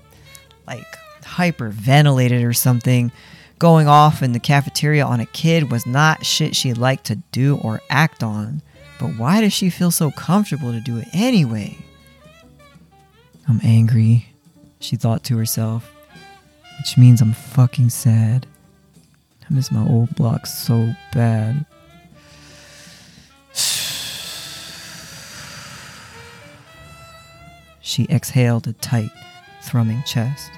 [0.66, 0.88] like
[1.22, 3.12] hyperventilated or something.
[3.60, 7.58] Going off in the cafeteria on a kid was not shit she liked to do
[7.58, 8.64] or act on.
[9.04, 11.78] But why does she feel so comfortable to do it anyway?
[13.50, 14.28] I'm angry,
[14.80, 15.94] she thought to herself,
[16.78, 18.48] which means I'm fucking sad.
[19.42, 21.66] I miss my old block so bad.
[27.82, 29.12] She exhaled a tight,
[29.62, 30.50] thrumming chest.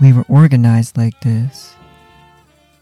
[0.00, 1.74] We were organized like this.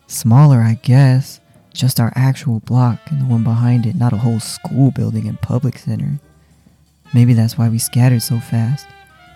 [0.07, 1.41] Smaller, I guess.
[1.77, 5.39] Just our actual block and the one behind it, not a whole school building and
[5.43, 6.19] public center.
[7.13, 8.87] Maybe that's why we scattered so fast.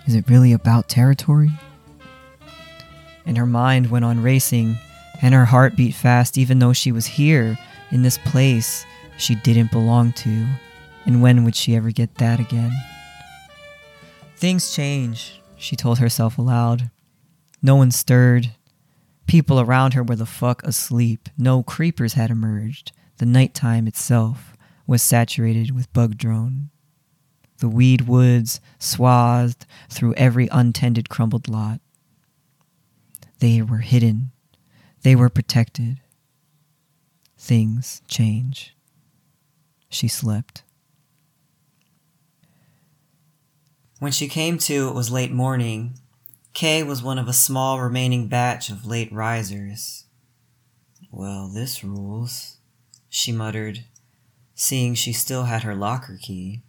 [0.07, 1.51] Is it really about territory?
[3.27, 4.79] And her mind went on racing,
[5.21, 7.59] and her heart beat fast even though she was here,
[7.91, 8.87] in this place
[9.19, 10.47] she didn't belong to.
[11.05, 12.73] And when would she ever get that again?
[14.37, 16.91] Things change, she told herself aloud.
[17.61, 18.53] No one stirred.
[19.31, 21.29] People around her were the fuck asleep.
[21.39, 22.91] No creepers had emerged.
[23.19, 24.57] The nighttime itself
[24.89, 26.71] was saturated with bug drone.
[27.59, 31.81] The weed woods swathed through every untended crumbled lot.
[33.39, 34.33] They were hidden.
[35.03, 36.01] They were protected.
[37.39, 38.75] Things change.
[39.89, 40.65] She slept.
[44.01, 45.95] When she came to, it was late morning.
[46.53, 50.05] Kay was one of a small remaining batch of late risers.
[51.11, 52.57] Well, this rules,
[53.09, 53.85] she muttered,
[54.55, 56.63] seeing she still had her locker key.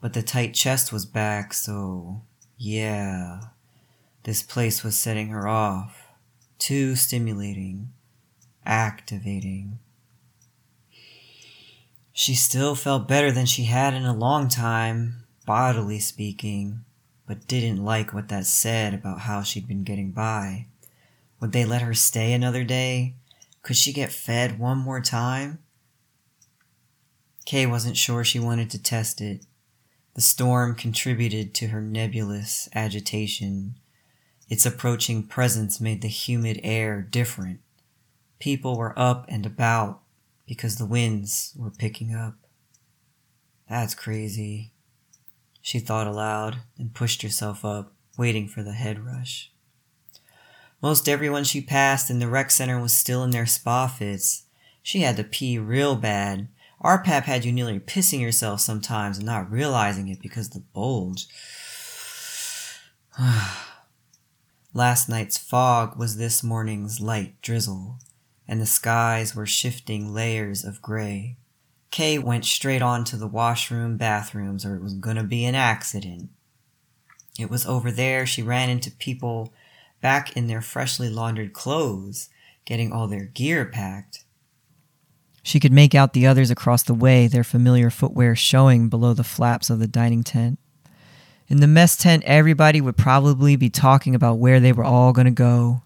[0.00, 2.22] But the tight chest was back, so
[2.56, 3.40] yeah,
[4.24, 6.08] this place was setting her off.
[6.58, 7.92] Too stimulating,
[8.64, 9.78] activating.
[12.12, 16.85] She still felt better than she had in a long time, bodily speaking,
[17.26, 20.66] but didn't like what that said about how she'd been getting by.
[21.40, 23.14] Would they let her stay another day?
[23.62, 25.58] Could she get fed one more time?
[27.44, 29.44] Kay wasn't sure she wanted to test it.
[30.14, 33.74] The storm contributed to her nebulous agitation.
[34.48, 37.60] Its approaching presence made the humid air different.
[38.38, 40.00] People were up and about
[40.46, 42.34] because the winds were picking up.
[43.68, 44.72] That's crazy
[45.66, 49.50] she thought aloud and pushed herself up, waiting for the head rush.
[50.80, 54.44] Most everyone she passed in the rec center was still in their spa fits.
[54.80, 56.46] She had to pee real bad.
[56.84, 61.26] RPAP had you nearly pissing yourself sometimes and not realizing it because the bulge.
[64.72, 67.98] Last night's fog was this morning's light drizzle,
[68.46, 71.38] and the skies were shifting layers of gray.
[71.96, 76.28] Kay went straight on to the washroom bathrooms or it was gonna be an accident.
[77.38, 79.54] It was over there she ran into people
[80.02, 82.28] back in their freshly laundered clothes,
[82.66, 84.24] getting all their gear packed.
[85.42, 89.24] She could make out the others across the way, their familiar footwear showing below the
[89.24, 90.58] flaps of the dining tent.
[91.48, 95.24] In the mess tent, everybody would probably be talking about where they were all going
[95.24, 95.80] to go.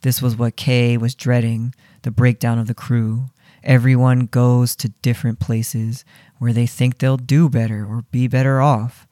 [0.00, 3.26] This was what Kay was dreading the breakdown of the crew.
[3.62, 6.04] Everyone goes to different places
[6.38, 9.06] where they think they'll do better or be better off.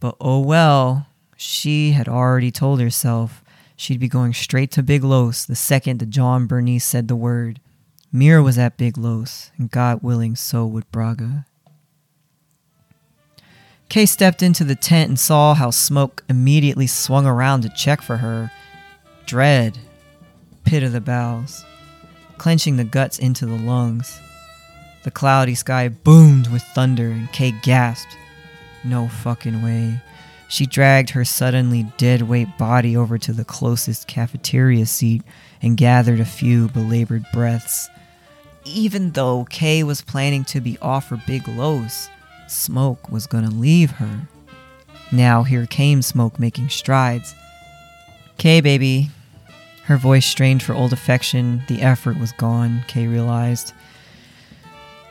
[0.00, 3.42] But oh well, she had already told herself
[3.76, 7.60] she'd be going straight to Big Los the second that John Bernice said the word.
[8.12, 11.46] Mira was at Big Los, and God willing, so would Braga.
[13.88, 18.18] Kay stepped into the tent and saw how Smoke immediately swung around to check for
[18.18, 18.50] her.
[19.26, 19.78] Dread,
[20.64, 21.64] pit of the bowels
[22.40, 24.18] clenching the guts into the lungs.
[25.02, 28.16] The cloudy sky boomed with thunder, and Kay gasped.
[28.82, 30.00] No fucking way.
[30.48, 35.20] She dragged her suddenly dead weight body over to the closest cafeteria seat
[35.60, 37.90] and gathered a few belabored breaths.
[38.64, 42.08] Even though Kay was planning to be off for Big Los,
[42.48, 44.28] Smoke was gonna leave her.
[45.12, 47.34] Now here came Smoke making strides.
[48.38, 49.10] Kay, baby,
[49.84, 51.62] her voice strained for old affection.
[51.68, 53.72] The effort was gone, Kay realized.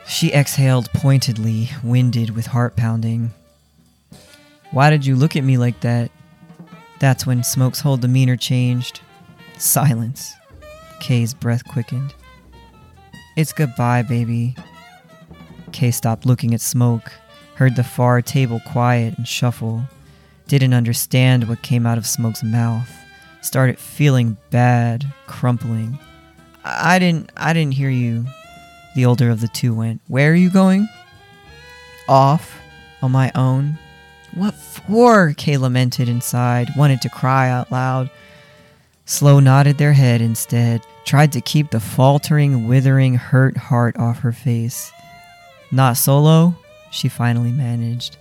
[0.06, 3.32] She exhaled pointedly, winded with heart pounding.
[4.70, 6.10] Why did you look at me like that?
[6.98, 9.00] That's when Smoke's whole demeanor changed.
[9.58, 10.34] Silence.
[11.00, 12.14] Kay's breath quickened.
[13.36, 14.54] It's goodbye, baby.
[15.72, 17.12] Kay stopped looking at Smoke,
[17.54, 19.82] heard the far table quiet and shuffle,
[20.48, 22.90] didn't understand what came out of Smoke's mouth
[23.40, 25.98] started feeling bad, crumpling.
[26.64, 28.26] I didn't I didn't hear you.
[28.94, 30.00] The older of the two went.
[30.08, 30.88] Where are you going?
[32.08, 32.58] Off
[33.02, 33.78] on my own.
[34.34, 35.32] What for?
[35.36, 38.10] Kay lamented inside, wanted to cry out loud.
[39.04, 44.32] Slow nodded their head instead, tried to keep the faltering, withering, hurt heart off her
[44.32, 44.92] face.
[45.72, 46.54] Not solo?
[46.92, 48.16] She finally managed.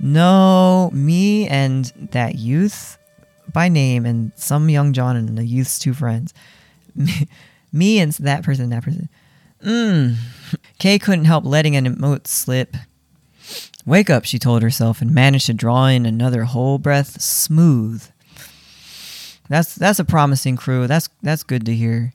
[0.00, 2.97] No, me and that youth
[3.52, 6.34] by name and some young John and the youth's two friends.
[6.94, 7.28] Me,
[7.72, 9.08] me and that person, that person.
[9.64, 10.16] Mmm.
[10.78, 12.76] Kay couldn't help letting an emote slip.
[13.86, 18.04] Wake up, she told herself, and managed to draw in another whole breath, smooth.
[19.48, 20.86] That's that's a promising crew.
[20.86, 22.12] That's that's good to hear.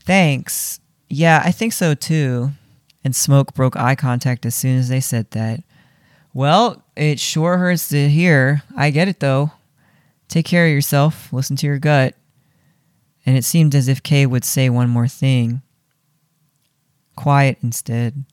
[0.00, 0.80] Thanks.
[1.08, 2.50] Yeah, I think so too.
[3.04, 5.60] And Smoke broke eye contact as soon as they said that.
[6.32, 8.62] Well, it sure hurts to hear.
[8.76, 9.52] I get it though.
[10.28, 12.14] Take care of yourself, listen to your gut.
[13.26, 15.62] And it seemed as if Kay would say one more thing.
[17.16, 18.24] Quiet instead,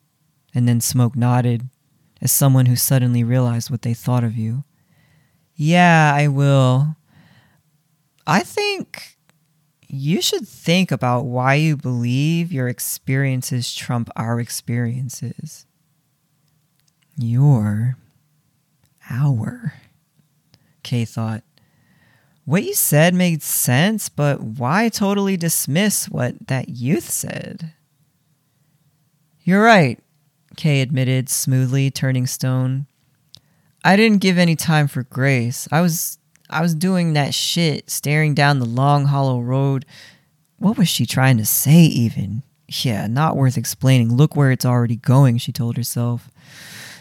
[0.54, 1.70] and then Smoke nodded,
[2.22, 4.64] as someone who suddenly realized what they thought of you.
[5.56, 6.96] Yeah, I will.
[8.26, 9.18] I think
[9.88, 15.66] you should think about why you believe your experiences trump our experiences.
[17.18, 17.98] Your,
[19.10, 19.74] our,
[20.82, 21.44] Kay thought.
[22.46, 27.74] What you said made sense, but why totally dismiss what that youth said?
[29.44, 30.00] You're right,
[30.58, 32.88] Kay admitted smoothly, turning stone.
[33.84, 35.68] I didn't give any time for grace.
[35.72, 36.18] I was
[36.50, 39.86] I was doing that shit, staring down the long hollow road.
[40.58, 42.44] What was she trying to say even?
[42.68, 44.14] Yeah, not worth explaining.
[44.14, 46.30] Look where it's already going, she told herself.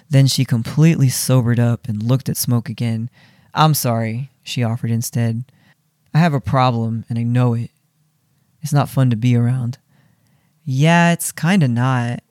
[0.09, 3.11] Then she completely sobered up and looked at Smoke again.
[3.55, 5.45] I'm sorry, she offered instead.
[6.13, 7.71] I have a problem and I know it.
[8.63, 9.79] It's not fun to be around.
[10.65, 12.23] Yeah, it's kinda not.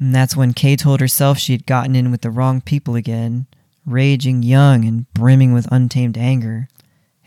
[0.00, 3.46] And that's when Kay told herself she had gotten in with the wrong people again,
[3.84, 6.68] raging young and brimming with untamed anger.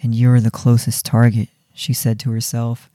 [0.02, 2.90] And you're the closest target, she said to herself.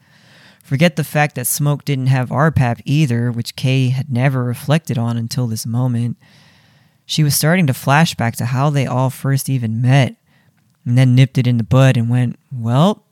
[0.63, 5.15] Forget the fact that Smoke didn't have RPAP either, which Kay had never reflected on
[5.15, 6.17] until this moment.
[7.05, 10.17] She was starting to flash back to how they all first even met,
[10.87, 13.03] and then nipped it in the bud and went, Well?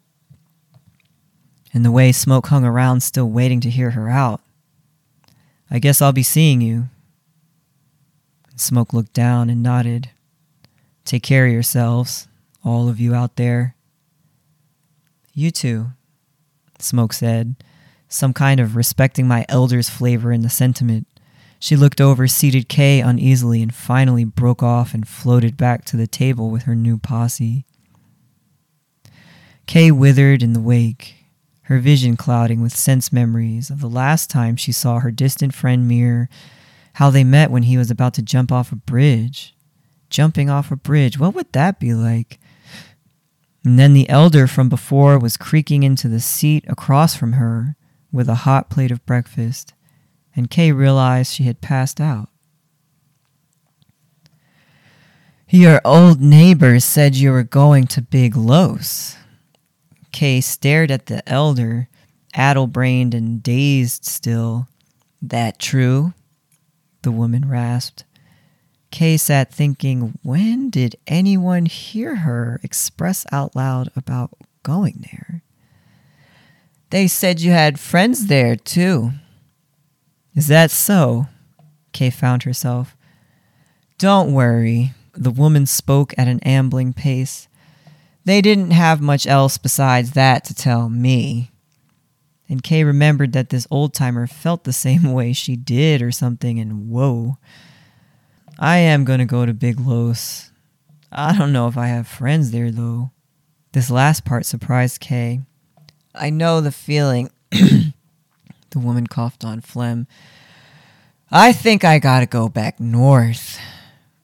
[1.73, 4.39] And the way Smoke hung around, still waiting to hear her out.
[5.69, 6.85] I guess I'll be seeing you.
[8.55, 10.09] Smoke looked down and nodded.
[11.03, 12.29] Take care of yourselves,
[12.63, 13.75] all of you out there.
[15.33, 15.87] You too,
[16.79, 17.57] Smoke said,
[18.07, 21.07] some kind of respecting my elders flavor in the sentiment.
[21.59, 26.07] She looked over seated Kay uneasily and finally broke off and floated back to the
[26.07, 27.65] table with her new posse.
[29.65, 31.15] Kay withered in the wake,
[31.63, 35.87] her vision clouding with sense memories of the last time she saw her distant friend
[35.87, 36.29] Mir,
[36.93, 39.55] how they met when he was about to jump off a bridge.
[40.09, 42.39] Jumping off a bridge, what would that be like?
[43.63, 47.75] And then the elder from before was creaking into the seat across from her
[48.11, 49.73] with a hot plate of breakfast,
[50.35, 52.29] and Kay realized she had passed out.
[55.49, 59.15] Your old neighbor said you were going to Big Los.
[60.11, 61.87] Kay stared at the elder,
[62.33, 64.67] addle brained and dazed still.
[65.21, 66.13] That true?
[67.03, 68.03] The woman rasped.
[68.91, 74.31] Kay sat thinking, when did anyone hear her express out loud about
[74.63, 75.43] going there?
[76.89, 79.11] They said you had friends there, too.
[80.35, 81.27] Is that so?
[81.93, 82.95] Kay found herself.
[83.97, 87.47] Don't worry, the woman spoke at an ambling pace.
[88.25, 91.51] They didn't have much else besides that to tell me.
[92.49, 96.59] And Kay remembered that this old timer felt the same way she did or something,
[96.59, 97.37] and whoa.
[98.59, 100.51] I am going to go to Big Los.
[101.11, 103.11] I don't know if I have friends there, though.
[103.71, 105.41] This last part surprised Kay.
[106.13, 107.29] I know the feeling.
[108.75, 110.05] the woman coughed on phlegm.
[111.31, 113.57] I think I gotta go back north.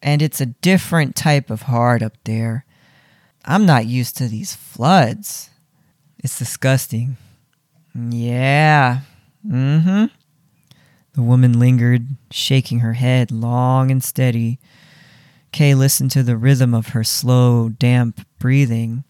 [0.03, 2.65] And it's a different type of hard up there.
[3.45, 5.49] I'm not used to these floods.
[6.19, 7.15] It's disgusting.
[7.95, 8.99] Yeah.
[9.47, 10.05] Mm hmm.
[11.13, 14.59] The woman lingered, shaking her head long and steady.
[15.53, 19.05] Kay listened to the rhythm of her slow, damp breathing.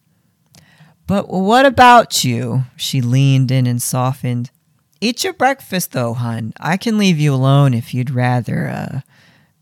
[1.07, 2.65] But what about you?
[2.76, 4.51] She leaned in and softened.
[5.02, 6.53] Eat your breakfast, though, hun.
[6.60, 9.02] I can leave you alone if you'd rather, uh.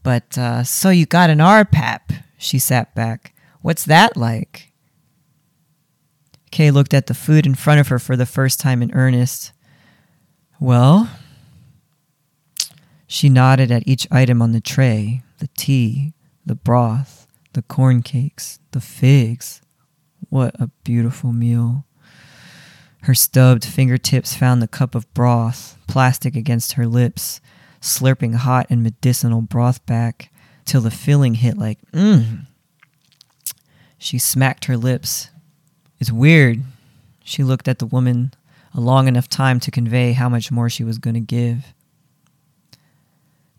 [0.03, 2.23] But, uh, so you got an RPAP.
[2.37, 3.33] She sat back.
[3.61, 4.71] What's that like?
[6.51, 9.51] Kay looked at the food in front of her for the first time in earnest.
[10.59, 11.09] Well,
[13.07, 16.13] she nodded at each item on the tray the tea,
[16.45, 19.61] the broth, the corn cakes, the figs.
[20.29, 21.85] What a beautiful meal.
[23.03, 27.39] Her stubbed fingertips found the cup of broth, plastic against her lips,
[27.81, 30.31] slurping hot and medicinal broth back
[30.65, 32.45] till the filling hit like, mmm.
[33.97, 35.29] She smacked her lips.
[35.99, 36.63] It's weird.
[37.23, 38.33] She looked at the woman
[38.73, 41.73] a long enough time to convey how much more she was going to give.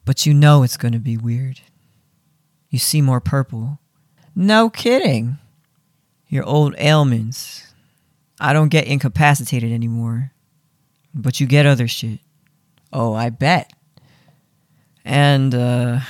[0.05, 1.61] But you know it's going to be weird.
[2.69, 3.79] You see more purple.
[4.35, 5.39] No kidding.
[6.29, 7.70] Your old ailments.
[8.41, 10.33] I don't get incapacitated anymore.
[11.15, 12.21] But you get other shit.
[12.93, 13.73] Oh, I bet.
[15.05, 16.01] And, uh,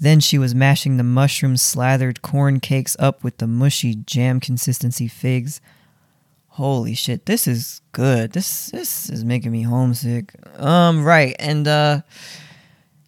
[0.00, 5.06] then she was mashing the mushroom slathered corn cakes up with the mushy jam consistency
[5.06, 5.60] figs.
[6.54, 8.32] Holy shit, this is good.
[8.32, 10.34] This this is making me homesick.
[10.58, 12.00] Um, right, and uh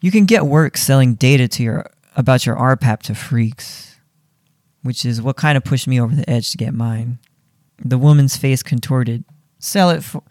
[0.02, 3.96] you can get work selling data to your about your RPAP to freaks,
[4.82, 7.18] which is what kind of pushed me over the edge to get mine.
[7.84, 9.24] The woman's face contorted.
[9.58, 10.22] Sell it for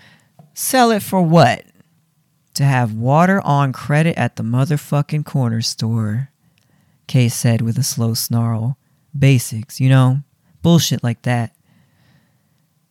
[0.53, 1.65] sell it for what?
[2.55, 6.29] To have water on credit at the motherfucking corner store.
[7.07, 8.77] Kay said with a slow snarl.
[9.17, 10.21] Basics, you know?
[10.61, 11.55] Bullshit like that.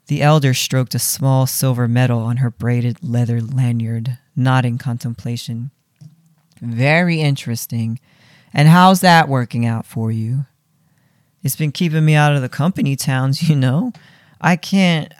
[0.06, 5.70] The elder stroked a small silver medal on her braided leather lanyard, nodding contemplation.
[6.60, 8.00] Very interesting.
[8.52, 10.46] And how's that working out for you?
[11.42, 13.92] It's been keeping me out of the company towns, you know.
[14.40, 15.12] I can't.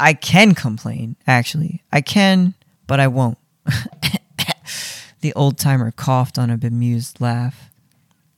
[0.00, 1.82] I can complain, actually.
[1.92, 2.54] I can,
[2.86, 3.38] but I won't.
[5.20, 7.70] the old timer coughed on a bemused laugh.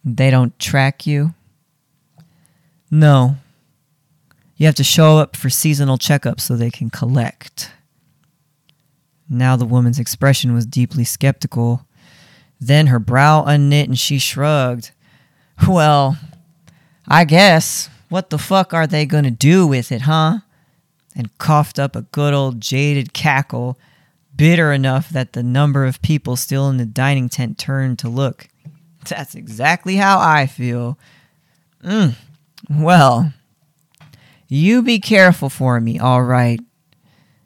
[0.05, 1.35] They don't track you?
[2.90, 3.36] No.
[4.56, 7.73] You have to show up for seasonal checkups so they can collect.
[9.28, 11.86] Now the woman's expression was deeply skeptical.
[12.61, 14.90] Then her brow unknit and she shrugged.
[15.66, 16.19] Well,
[17.09, 17.89] I guess.
[18.15, 20.39] What the fuck are they gonna do with it, huh?
[21.16, 23.77] And coughed up a good old jaded cackle,
[24.36, 28.47] bitter enough that the number of people still in the dining tent turned to look.
[29.09, 30.97] That's exactly how I feel.
[31.82, 32.15] Mm.
[32.70, 33.32] Well,
[34.47, 36.61] you be careful for me, all right.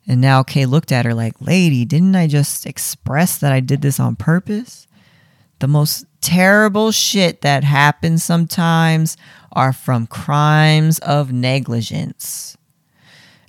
[0.06, 3.80] And now Kay looked at her like, Lady, didn't I just express that I did
[3.80, 4.86] this on purpose?
[5.60, 9.16] The most terrible shit that happens sometimes
[9.52, 12.56] are from crimes of negligence.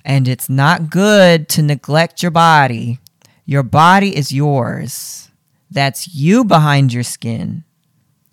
[0.04, 2.98] And it's not good to neglect your body.
[3.44, 5.30] Your body is yours.
[5.70, 7.64] That's you behind your skin.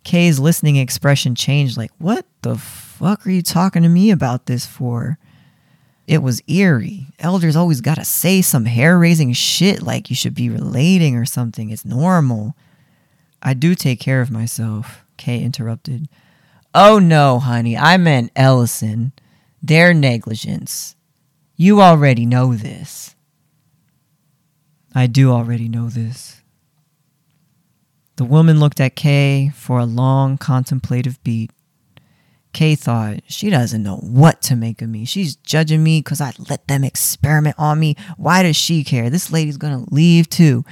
[0.03, 4.65] Kay's listening expression changed like, What the fuck are you talking to me about this
[4.65, 5.19] for?
[6.07, 7.07] It was eerie.
[7.19, 11.69] Elders always gotta say some hair raising shit like you should be relating or something.
[11.69, 12.56] It's normal.
[13.41, 16.07] I do take care of myself, Kay interrupted.
[16.79, 19.11] Oh no, honey, I meant Ellison.
[19.63, 20.95] Their negligence.
[21.55, 23.15] You already know this.
[24.93, 26.43] I do already know this.
[28.17, 31.49] The woman looked at Kay for a long contemplative beat.
[32.53, 35.03] Kay thought, she doesn't know what to make of me.
[35.03, 37.95] She's judging me because I let them experiment on me.
[38.17, 39.09] Why does she care?
[39.09, 40.63] This lady's gonna leave too.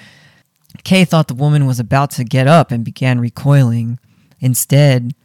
[0.83, 3.97] Kay thought the woman was about to get up and began recoiling.
[4.39, 5.15] Instead,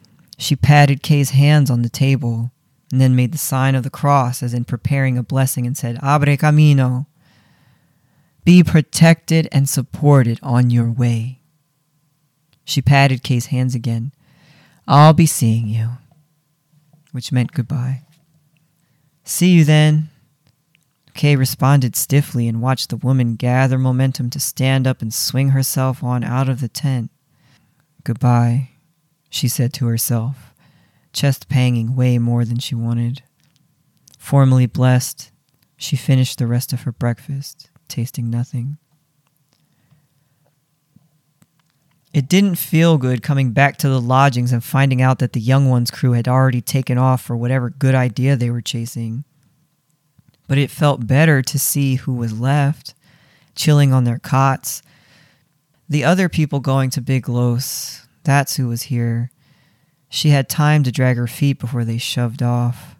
[0.41, 2.51] she patted Kay's hands on the table
[2.91, 5.99] and then made the sign of the cross as in preparing a blessing and said,
[6.03, 7.07] Abre camino.
[8.45, 11.41] Be protected and supported on your way.
[12.65, 14.13] She patted Kay's hands again.
[14.89, 15.91] I'll be seeing you,
[17.13, 18.03] which meant goodbye.
[19.25, 20.09] See you then.
[21.13, 26.03] Kay responded stiffly and watched the woman gather momentum to stand up and swing herself
[26.03, 27.11] on out of the tent.
[28.05, 28.70] Goodbye,
[29.31, 30.53] she said to herself,
[31.13, 33.23] chest panging way more than she wanted.
[34.19, 35.31] Formally blessed,
[35.77, 38.77] she finished the rest of her breakfast, tasting nothing.
[42.13, 45.71] It didn't feel good coming back to the lodgings and finding out that the Young
[45.71, 49.25] Ones crew had already taken off for whatever good idea they were chasing.
[50.49, 52.95] But it felt better to see who was left,
[53.55, 54.83] chilling on their cots.
[55.89, 59.31] The other people going to Big Los, that's who was here.
[60.09, 62.97] She had time to drag her feet before they shoved off.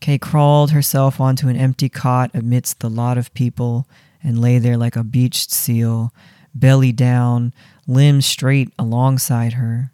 [0.00, 3.88] Kay crawled herself onto an empty cot amidst the lot of people
[4.22, 6.12] and lay there like a beached seal,
[6.54, 7.54] belly down,
[7.86, 9.90] limbs straight alongside her.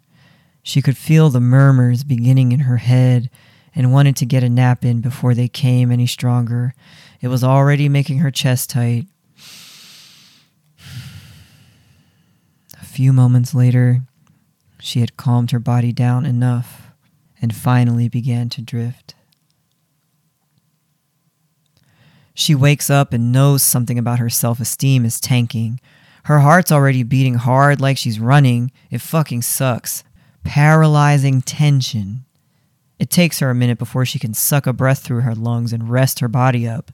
[0.63, 3.29] She could feel the murmurs beginning in her head
[3.73, 6.73] and wanted to get a nap in before they came any stronger.
[7.21, 9.07] It was already making her chest tight.
[12.79, 14.01] A few moments later,
[14.81, 16.91] she had calmed her body down enough
[17.41, 19.15] and finally began to drift.
[22.33, 25.79] She wakes up and knows something about her self esteem is tanking.
[26.23, 28.71] Her heart's already beating hard like she's running.
[28.89, 30.03] It fucking sucks.
[30.43, 32.25] Paralyzing tension.
[32.97, 35.89] It takes her a minute before she can suck a breath through her lungs and
[35.89, 36.91] rest her body up.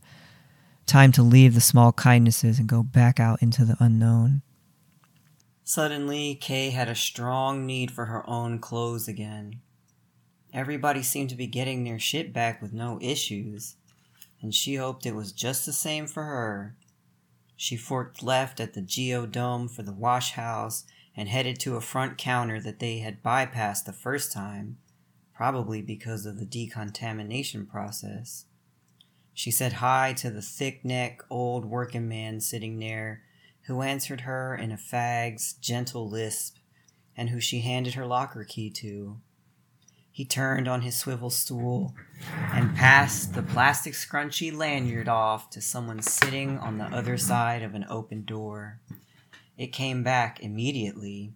[0.85, 4.41] Time to leave the small kindnesses and go back out into the unknown.
[5.67, 9.59] Suddenly, Kay had a strong need for her own clothes again.
[10.53, 13.75] Everybody seemed to be getting their shit back with no issues,
[14.41, 16.77] and she hoped it was just the same for her.
[17.57, 20.85] She forked left at the Geodome for the wash house
[21.17, 24.77] and headed to a front counter that they had bypassed the first time,
[25.35, 28.45] probably because of the decontamination process.
[29.33, 33.23] She said hi to the thick neck old working man sitting there,
[33.67, 36.55] who answered her in a fag's gentle lisp,
[37.17, 39.17] and who she handed her locker key to.
[40.09, 41.93] He turned on his swivel stool
[42.53, 47.75] and passed the plastic scrunchy lanyard off to someone sitting on the other side of
[47.75, 48.79] an open door.
[49.57, 51.33] It came back immediately.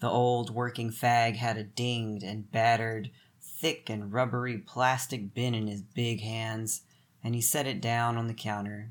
[0.00, 3.10] The old working fag had a dinged and battered,
[3.40, 6.82] thick and rubbery plastic bin in his big hands,
[7.22, 8.90] and he set it down on the counter.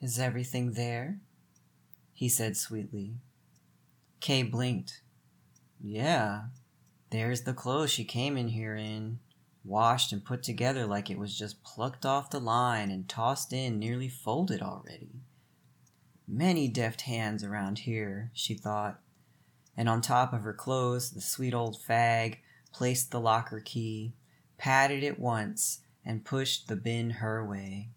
[0.00, 1.20] Is everything there?
[2.18, 3.14] He said sweetly.
[4.18, 5.02] Kay blinked.
[5.80, 6.46] Yeah,
[7.10, 9.20] there's the clothes she came in here in,
[9.62, 13.78] washed and put together like it was just plucked off the line and tossed in
[13.78, 15.20] nearly folded already.
[16.26, 18.98] Many deft hands around here, she thought,
[19.76, 22.38] and on top of her clothes, the sweet old fag
[22.72, 24.16] placed the locker key,
[24.56, 27.90] patted it once, and pushed the bin her way.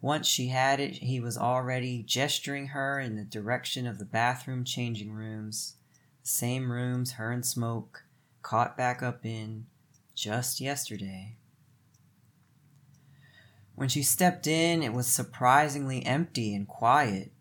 [0.00, 4.64] Once she had it, he was already gesturing her in the direction of the bathroom
[4.64, 5.74] changing rooms,
[6.22, 8.04] the same rooms her and Smoke
[8.42, 9.66] caught back up in
[10.14, 11.36] just yesterday.
[13.74, 17.32] When she stepped in, it was surprisingly empty and quiet.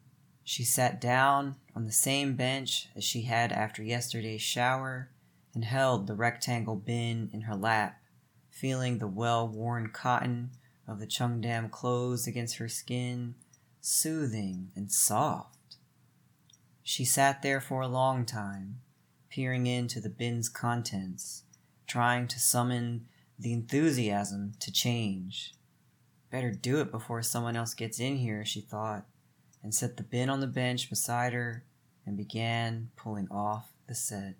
[0.44, 5.10] She sat down on the same bench as she had after yesterday's shower
[5.54, 8.02] and held the rectangle bin in her lap,
[8.50, 10.52] feeling the well worn cotton
[10.88, 13.36] of the Chungdam clothes against her skin,
[13.82, 15.78] soothing and soft.
[16.84, 18.82] She sat there for a long time,
[19.30, 21.44] peering into the bin's contents,
[21.88, 23.08] trying to summon
[23.38, 25.54] the enthusiasm to change.
[26.32, 29.06] Better do it before someone else gets in here, she thought,
[29.64, 31.64] and set the bin on the bench beside her
[32.06, 34.36] and began pulling off the set.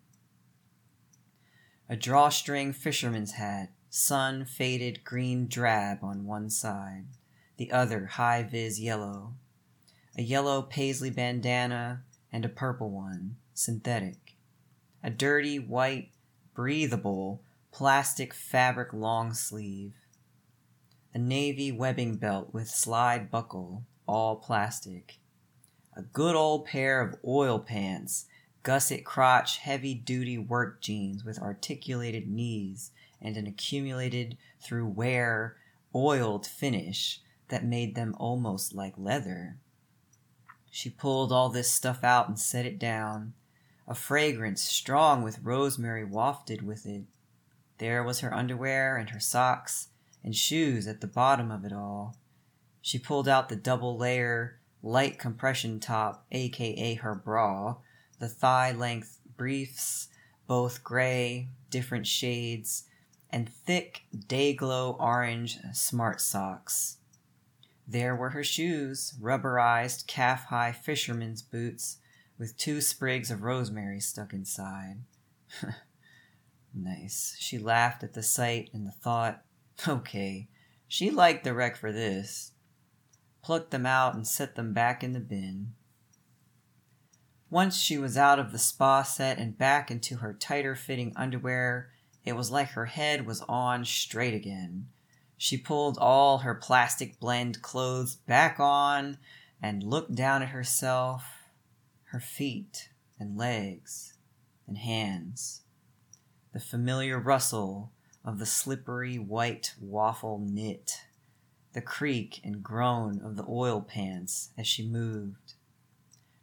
[1.90, 7.06] A drawstring fisherman's hat, sun faded green drab on one side,
[7.56, 9.32] the other high vis yellow.
[10.18, 14.36] A yellow paisley bandana and a purple one, synthetic.
[15.02, 16.10] A dirty white
[16.54, 17.42] breathable
[17.72, 19.94] plastic fabric long sleeve,
[21.14, 25.20] a navy webbing belt with slide buckle, all plastic,
[25.96, 28.26] a good old pair of oil pants,
[28.62, 32.92] gusset crotch, heavy duty work jeans with articulated knees
[33.26, 35.58] and an accumulated through wear
[35.96, 39.58] oiled finish that made them almost like leather.
[40.70, 43.34] She pulled all this stuff out and set it down,
[43.88, 47.06] a fragrance strong with rosemary wafted with it.
[47.80, 49.88] There was her underwear and her socks
[50.24, 52.16] and shoes at the bottom of it all.
[52.82, 57.78] She pulled out the double layer light compression top, aka her bra,
[58.20, 60.10] the thigh length briefs,
[60.48, 62.84] both gray, different shades,
[63.32, 66.98] and thick day glow orange smart socks.
[67.88, 71.98] There were her shoes, rubberized calf high fisherman's boots
[72.38, 75.02] with two sprigs of rosemary stuck inside.
[76.74, 77.36] nice.
[77.40, 79.44] She laughed at the sight and the thought.
[79.88, 80.48] Okay,
[80.88, 82.54] she liked the rec for this.
[83.44, 85.74] Plucked them out and set them back in the bin.
[87.50, 91.92] Once she was out of the spa set and back into her tighter fitting underwear,
[92.26, 94.88] it was like her head was on straight again.
[95.38, 99.18] She pulled all her plastic blend clothes back on
[99.62, 101.24] and looked down at herself
[102.06, 102.90] her feet
[103.20, 104.14] and legs
[104.68, 105.62] and hands,
[106.54, 107.92] the familiar rustle
[108.24, 111.02] of the slippery white waffle knit,
[111.74, 115.54] the creak and groan of the oil pants as she moved.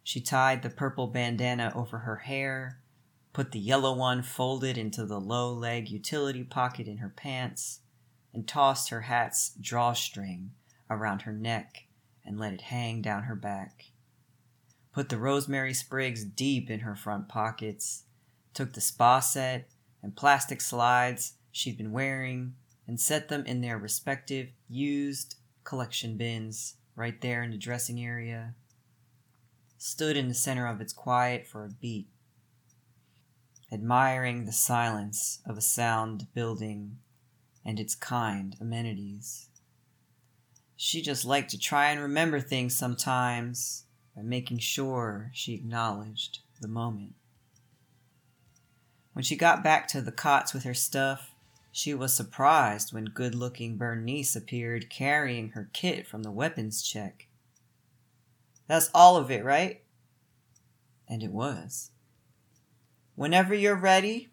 [0.04, 2.81] She tied the purple bandana over her hair,
[3.32, 7.80] put the yellow one folded into the low leg utility pocket in her pants,
[8.34, 10.50] and tossed her hat's drawstring
[10.90, 11.84] around her neck
[12.24, 13.86] and let it hang down her back.
[14.92, 18.04] Put the rosemary sprigs deep in her front pockets,
[18.54, 19.68] took the spa set
[20.02, 22.54] and plastic slides she'd been wearing,
[22.86, 28.54] and set them in their respective used collection bins right there in the dressing area.
[29.78, 32.09] Stood in the center of its quiet for a beat,
[33.72, 36.98] admiring the silence of a sound building
[37.64, 39.48] and its kind amenities.
[40.76, 43.84] She just liked to try and remember things sometimes
[44.14, 47.14] by making sure she acknowledged the moment.
[49.14, 51.30] When she got back to the cots with her stuff,
[51.70, 57.28] she was surprised when good looking Bernice appeared carrying her kit from the weapons check.
[58.66, 59.82] That's all of it, right?
[61.08, 61.91] And it was.
[63.14, 64.30] Whenever you're ready,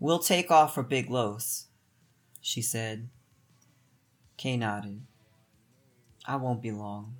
[0.00, 1.66] we'll take off for Big Los,
[2.40, 3.08] she said.
[4.36, 5.02] Kay nodded.
[6.26, 7.16] I won't be long.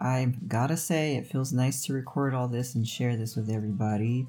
[0.00, 4.26] I gotta say, it feels nice to record all this and share this with everybody.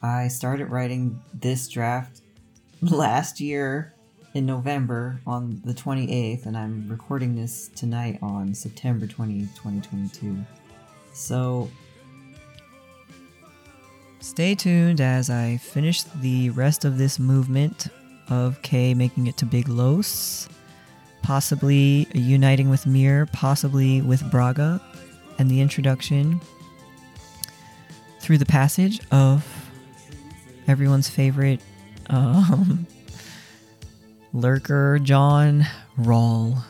[0.00, 2.22] I started writing this draft
[2.80, 3.95] last year
[4.36, 10.36] in November on the 28th, and I'm recording this tonight on September 20th, 2022.
[11.14, 11.70] So,
[14.20, 17.86] Stay tuned as I finish the rest of this movement
[18.28, 20.48] of Kay making it to Big Los,
[21.22, 24.82] possibly uniting with Mir, possibly with Braga,
[25.38, 26.40] and the introduction
[28.20, 29.46] through the passage of
[30.68, 31.60] everyone's favorite
[32.10, 32.86] um,
[34.36, 35.66] lurker, John
[35.98, 36.62] Rawl.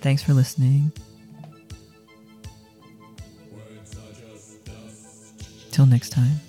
[0.00, 0.92] Thanks for listening.
[5.72, 6.40] Till next time.